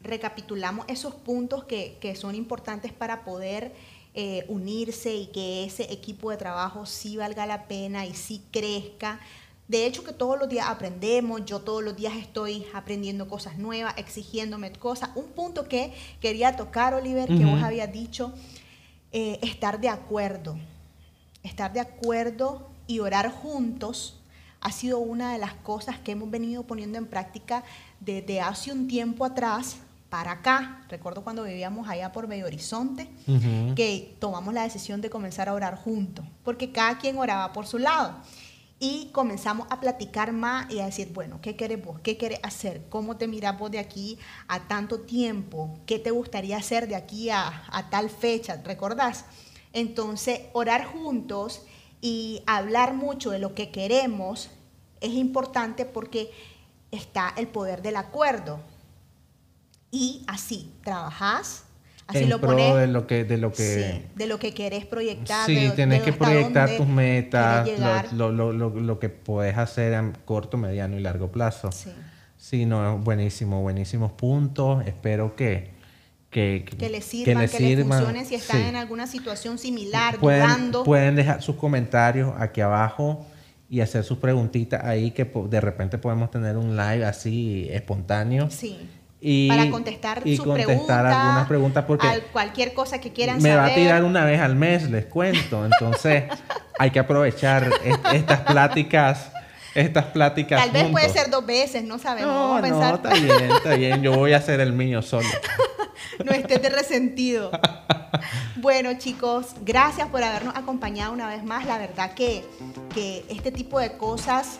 recapitulamos 0.00 0.86
esos 0.88 1.14
puntos 1.14 1.64
que, 1.64 1.98
que 2.00 2.14
son 2.14 2.34
importantes 2.36 2.92
para 2.92 3.24
poder 3.24 3.74
eh, 4.20 4.44
unirse 4.48 5.14
y 5.14 5.26
que 5.26 5.64
ese 5.64 5.92
equipo 5.92 6.32
de 6.32 6.36
trabajo 6.36 6.86
sí 6.86 7.16
valga 7.16 7.46
la 7.46 7.68
pena 7.68 8.04
y 8.04 8.14
sí 8.14 8.42
crezca. 8.50 9.20
De 9.68 9.86
hecho, 9.86 10.02
que 10.02 10.12
todos 10.12 10.36
los 10.36 10.48
días 10.48 10.66
aprendemos, 10.68 11.44
yo 11.44 11.60
todos 11.60 11.84
los 11.84 11.94
días 11.94 12.16
estoy 12.16 12.66
aprendiendo 12.74 13.28
cosas 13.28 13.58
nuevas, 13.58 13.94
exigiéndome 13.96 14.72
cosas. 14.72 15.10
Un 15.14 15.26
punto 15.26 15.68
que 15.68 15.94
quería 16.20 16.56
tocar, 16.56 16.94
Oliver, 16.94 17.28
que 17.28 17.44
vos 17.44 17.62
habías 17.62 17.92
dicho, 17.92 18.32
eh, 19.12 19.38
estar 19.40 19.80
de 19.80 19.88
acuerdo. 19.88 20.58
Estar 21.44 21.72
de 21.72 21.78
acuerdo 21.78 22.68
y 22.88 22.98
orar 22.98 23.30
juntos 23.30 24.18
ha 24.60 24.72
sido 24.72 24.98
una 24.98 25.32
de 25.32 25.38
las 25.38 25.54
cosas 25.54 26.00
que 26.00 26.10
hemos 26.10 26.28
venido 26.28 26.64
poniendo 26.64 26.98
en 26.98 27.06
práctica 27.06 27.62
desde 28.00 28.40
hace 28.40 28.72
un 28.72 28.88
tiempo 28.88 29.24
atrás 29.24 29.76
para 30.10 30.32
acá. 30.32 30.84
Recuerdo 30.88 31.22
cuando 31.22 31.44
vivíamos 31.44 31.88
allá 31.88 32.12
por 32.12 32.26
Bello 32.26 32.46
Horizonte, 32.46 33.08
que 33.76 34.16
tomamos 34.18 34.54
la 34.54 34.62
decisión 34.62 35.00
de 35.00 35.10
comenzar 35.10 35.48
a 35.48 35.54
orar 35.54 35.76
juntos, 35.76 36.24
porque 36.44 36.72
cada 36.72 36.98
quien 36.98 37.18
oraba 37.18 37.52
por 37.52 37.66
su 37.66 37.78
lado. 37.78 38.14
Y 38.80 39.10
comenzamos 39.12 39.66
a 39.70 39.80
platicar 39.80 40.32
más 40.32 40.70
y 40.72 40.78
a 40.78 40.86
decir, 40.86 41.12
bueno, 41.12 41.40
¿qué 41.42 41.56
querés 41.56 41.84
vos? 41.84 42.00
¿Qué 42.00 42.16
querés 42.16 42.38
hacer? 42.44 42.86
¿Cómo 42.88 43.16
te 43.16 43.26
mirás 43.26 43.58
vos 43.58 43.72
de 43.72 43.80
aquí 43.80 44.18
a 44.46 44.68
tanto 44.68 45.00
tiempo? 45.00 45.80
¿Qué 45.84 45.98
te 45.98 46.12
gustaría 46.12 46.56
hacer 46.56 46.86
de 46.86 46.94
aquí 46.94 47.28
a, 47.28 47.64
a 47.72 47.90
tal 47.90 48.08
fecha? 48.08 48.62
¿Recordás? 48.64 49.24
Entonces, 49.72 50.42
orar 50.52 50.84
juntos 50.86 51.62
y 52.00 52.42
hablar 52.46 52.94
mucho 52.94 53.30
de 53.30 53.40
lo 53.40 53.54
que 53.56 53.72
queremos 53.72 54.48
es 55.00 55.10
importante 55.10 55.84
porque 55.84 56.30
está 56.92 57.34
el 57.36 57.48
poder 57.48 57.82
del 57.82 57.96
acuerdo 57.96 58.60
y 59.90 60.22
así 60.26 60.72
trabajás 60.82 61.64
así 62.06 62.24
en 62.24 62.30
lo 62.30 62.40
pro 62.40 62.50
pones 62.50 62.74
de 62.74 62.86
lo 62.86 63.06
que 63.06 63.24
de 63.24 63.36
lo 63.38 63.52
que 63.52 64.06
de 64.14 64.26
lo 64.26 64.38
que 64.38 64.52
querés 64.52 64.86
proyectar 64.86 65.46
sí 65.46 65.70
tienes 65.74 66.02
que 66.02 66.12
proyectar 66.12 66.76
tus 66.76 66.86
metas 66.86 67.68
lo, 68.12 68.32
lo, 68.32 68.52
lo, 68.52 68.70
lo, 68.70 68.98
que 68.98 69.08
puedes 69.08 69.56
hacer 69.56 69.94
a 69.94 70.12
corto 70.24 70.56
mediano 70.56 70.96
y 70.96 71.00
largo 71.00 71.30
plazo. 71.30 71.70
Sí. 71.72 71.90
Sí 72.36 72.66
no 72.66 72.98
buenísimo 72.98 73.62
buenísimos 73.62 74.12
puntos. 74.12 74.86
Espero 74.86 75.34
que 75.36 75.76
que, 76.30 76.66
que, 76.78 76.90
les 76.90 77.06
sirvan, 77.06 77.48
que, 77.48 77.58
les, 77.58 77.86
funcionen 77.86 78.26
si 78.26 78.34
están 78.34 78.60
en 78.60 78.76
alguna 78.76 79.06
situación 79.06 79.56
similar, 79.56 80.18
pueden, 80.18 80.42
dudando. 80.42 80.84
Pueden 80.84 81.16
dejar 81.16 81.40
sus 81.40 81.56
comentarios 81.56 82.34
aquí 82.38 82.60
abajo 82.60 83.24
y 83.70 83.80
hacer 83.80 84.04
sus 84.04 84.18
preguntitas 84.18 84.84
ahí 84.84 85.10
que 85.10 85.24
de 85.24 85.60
repente 85.60 85.96
podemos 85.96 86.30
tener 86.30 86.58
un 86.58 86.76
live 86.76 87.06
así 87.06 87.66
espontáneo. 87.70 88.50
Sí 88.50 88.78
y, 89.20 89.48
para 89.48 89.70
contestar 89.70 90.22
y 90.24 90.36
contestar 90.38 91.06
algunas 91.06 91.48
preguntas 91.48 91.84
porque 91.86 92.06
cualquier 92.32 92.72
cosa 92.72 93.00
que 93.00 93.12
quieran 93.12 93.42
me 93.42 93.54
va 93.54 93.66
a 93.66 93.74
tirar 93.74 94.04
una 94.04 94.24
vez 94.24 94.40
al 94.40 94.54
mes 94.54 94.88
les 94.90 95.06
cuento. 95.06 95.64
Entonces 95.64 96.24
hay 96.78 96.90
que 96.90 96.98
aprovechar 96.98 97.70
estas 98.12 98.40
pláticas 98.40 99.32
estas 99.74 100.06
pláticas 100.06 100.60
tal 100.60 100.70
vez 100.70 100.86
puede 100.90 101.08
ser 101.10 101.30
dos 101.30 101.44
veces 101.44 101.84
no 101.84 101.98
sabemos 101.98 102.34
no, 102.34 102.60
no 102.60 102.94
está 102.94 103.12
bien 103.14 103.50
está 103.52 103.74
bien 103.74 104.02
yo 104.02 104.16
voy 104.16 104.32
a 104.32 104.38
hacer 104.38 104.60
el 104.60 104.72
mío 104.72 105.02
solo. 105.02 105.28
No 106.24 106.32
estés 106.32 106.60
de 106.60 106.70
resentido. 106.70 107.50
Bueno 108.56 108.94
chicos 108.98 109.54
gracias 109.64 110.08
por 110.08 110.22
habernos 110.22 110.56
acompañado 110.56 111.12
una 111.12 111.28
vez 111.28 111.44
más. 111.44 111.64
La 111.66 111.78
verdad 111.78 112.14
que 112.14 112.44
que 112.92 113.24
este 113.28 113.52
tipo 113.52 113.78
de 113.78 113.96
cosas 113.96 114.58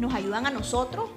nos 0.00 0.14
ayudan 0.14 0.46
a 0.46 0.50
nosotros 0.50 1.10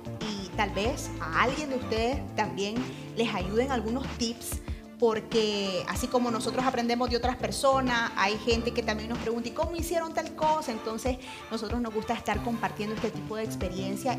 tal 0.56 0.72
vez 0.72 1.10
a 1.22 1.44
alguien 1.44 1.70
de 1.70 1.76
ustedes 1.76 2.36
también 2.36 2.76
les 3.16 3.34
ayuden 3.34 3.72
algunos 3.72 4.08
tips 4.18 4.62
porque 5.00 5.84
así 5.90 6.08
como 6.08 6.32
nosotros 6.32 6.66
aprendemos 6.66 7.10
de 7.10 7.18
otras 7.18 7.36
personas, 7.36 8.12
hay 8.16 8.38
gente 8.38 8.72
que 8.72 8.82
también 8.82 9.10
nos 9.10 9.18
pregunta, 9.20 9.50
¿y 9.50 9.52
cómo 9.52 9.76
hicieron 9.76 10.14
tal 10.14 10.36
cosa? 10.36 10.72
Entonces, 10.72 11.18
nosotros 11.52 11.82
nos 11.82 11.94
gusta 11.94 12.14
estar 12.14 12.42
compartiendo 12.44 12.96
este 12.96 13.12
tipo 13.12 13.36
de 13.36 13.44
experiencia 13.44 14.18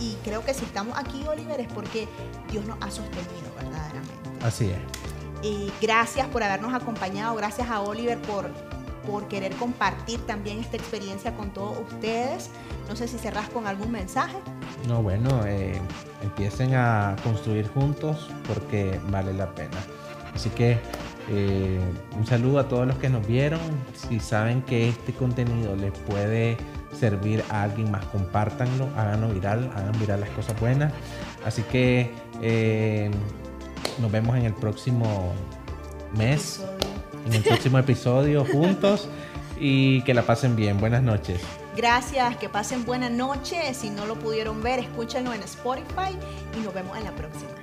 y, 0.00 0.16
creo 0.24 0.44
que 0.44 0.54
si 0.54 0.64
estamos 0.64 0.96
aquí, 0.96 1.22
Oliver, 1.28 1.60
es 1.60 1.68
porque 1.68 2.08
Dios 2.50 2.64
nos 2.64 2.78
ha 2.80 2.90
sostenido 2.90 3.54
verdaderamente. 3.56 4.30
Así 4.42 4.70
es. 4.70 4.78
Y 5.42 5.70
gracias 5.80 6.26
por 6.28 6.42
habernos 6.42 6.72
acompañado, 6.72 7.34
gracias 7.36 7.68
a 7.68 7.80
Oliver 7.80 8.20
por 8.22 8.50
por 9.06 9.28
querer 9.28 9.54
compartir 9.56 10.20
también 10.26 10.60
esta 10.60 10.76
experiencia 10.76 11.34
con 11.34 11.52
todos 11.52 11.78
ustedes. 11.90 12.50
No 12.88 12.96
sé 12.96 13.08
si 13.08 13.18
cerrás 13.18 13.48
con 13.48 13.66
algún 13.66 13.90
mensaje. 13.90 14.36
No, 14.88 15.02
bueno, 15.02 15.44
eh, 15.46 15.80
empiecen 16.22 16.74
a 16.74 17.16
construir 17.22 17.68
juntos 17.68 18.30
porque 18.46 18.98
vale 19.10 19.32
la 19.32 19.54
pena. 19.54 19.76
Así 20.34 20.50
que 20.50 20.78
eh, 21.28 21.78
un 22.16 22.26
saludo 22.26 22.58
a 22.58 22.68
todos 22.68 22.86
los 22.86 22.96
que 22.96 23.08
nos 23.08 23.26
vieron. 23.26 23.60
Si 23.94 24.20
saben 24.20 24.62
que 24.62 24.88
este 24.88 25.12
contenido 25.12 25.76
les 25.76 25.92
puede 25.92 26.56
servir 26.98 27.44
a 27.50 27.62
alguien 27.62 27.90
más, 27.90 28.04
compártanlo, 28.06 28.88
háganlo 28.96 29.28
viral, 29.28 29.70
hagan 29.76 29.98
viral 30.00 30.20
las 30.20 30.30
cosas 30.30 30.58
buenas. 30.58 30.92
Así 31.44 31.62
que 31.62 32.10
eh, 32.42 33.10
nos 34.00 34.10
vemos 34.10 34.36
en 34.36 34.44
el 34.44 34.54
próximo 34.54 35.32
mes 36.16 36.62
en 37.26 37.34
el 37.34 37.42
próximo 37.42 37.78
episodio 37.78 38.44
juntos 38.44 39.08
y 39.58 40.02
que 40.02 40.14
la 40.14 40.22
pasen 40.22 40.56
bien. 40.56 40.78
Buenas 40.78 41.02
noches. 41.02 41.40
Gracias, 41.80 42.36
que 42.36 42.50
pasen 42.50 42.84
buena 42.84 43.08
noche. 43.08 43.72
Si 43.72 43.88
no 43.88 44.04
lo 44.04 44.14
pudieron 44.14 44.62
ver, 44.62 44.80
escúchenlo 44.80 45.32
en 45.32 45.42
Spotify 45.44 46.14
y 46.54 46.60
nos 46.60 46.74
vemos 46.74 46.94
en 46.98 47.04
la 47.04 47.12
próxima. 47.12 47.59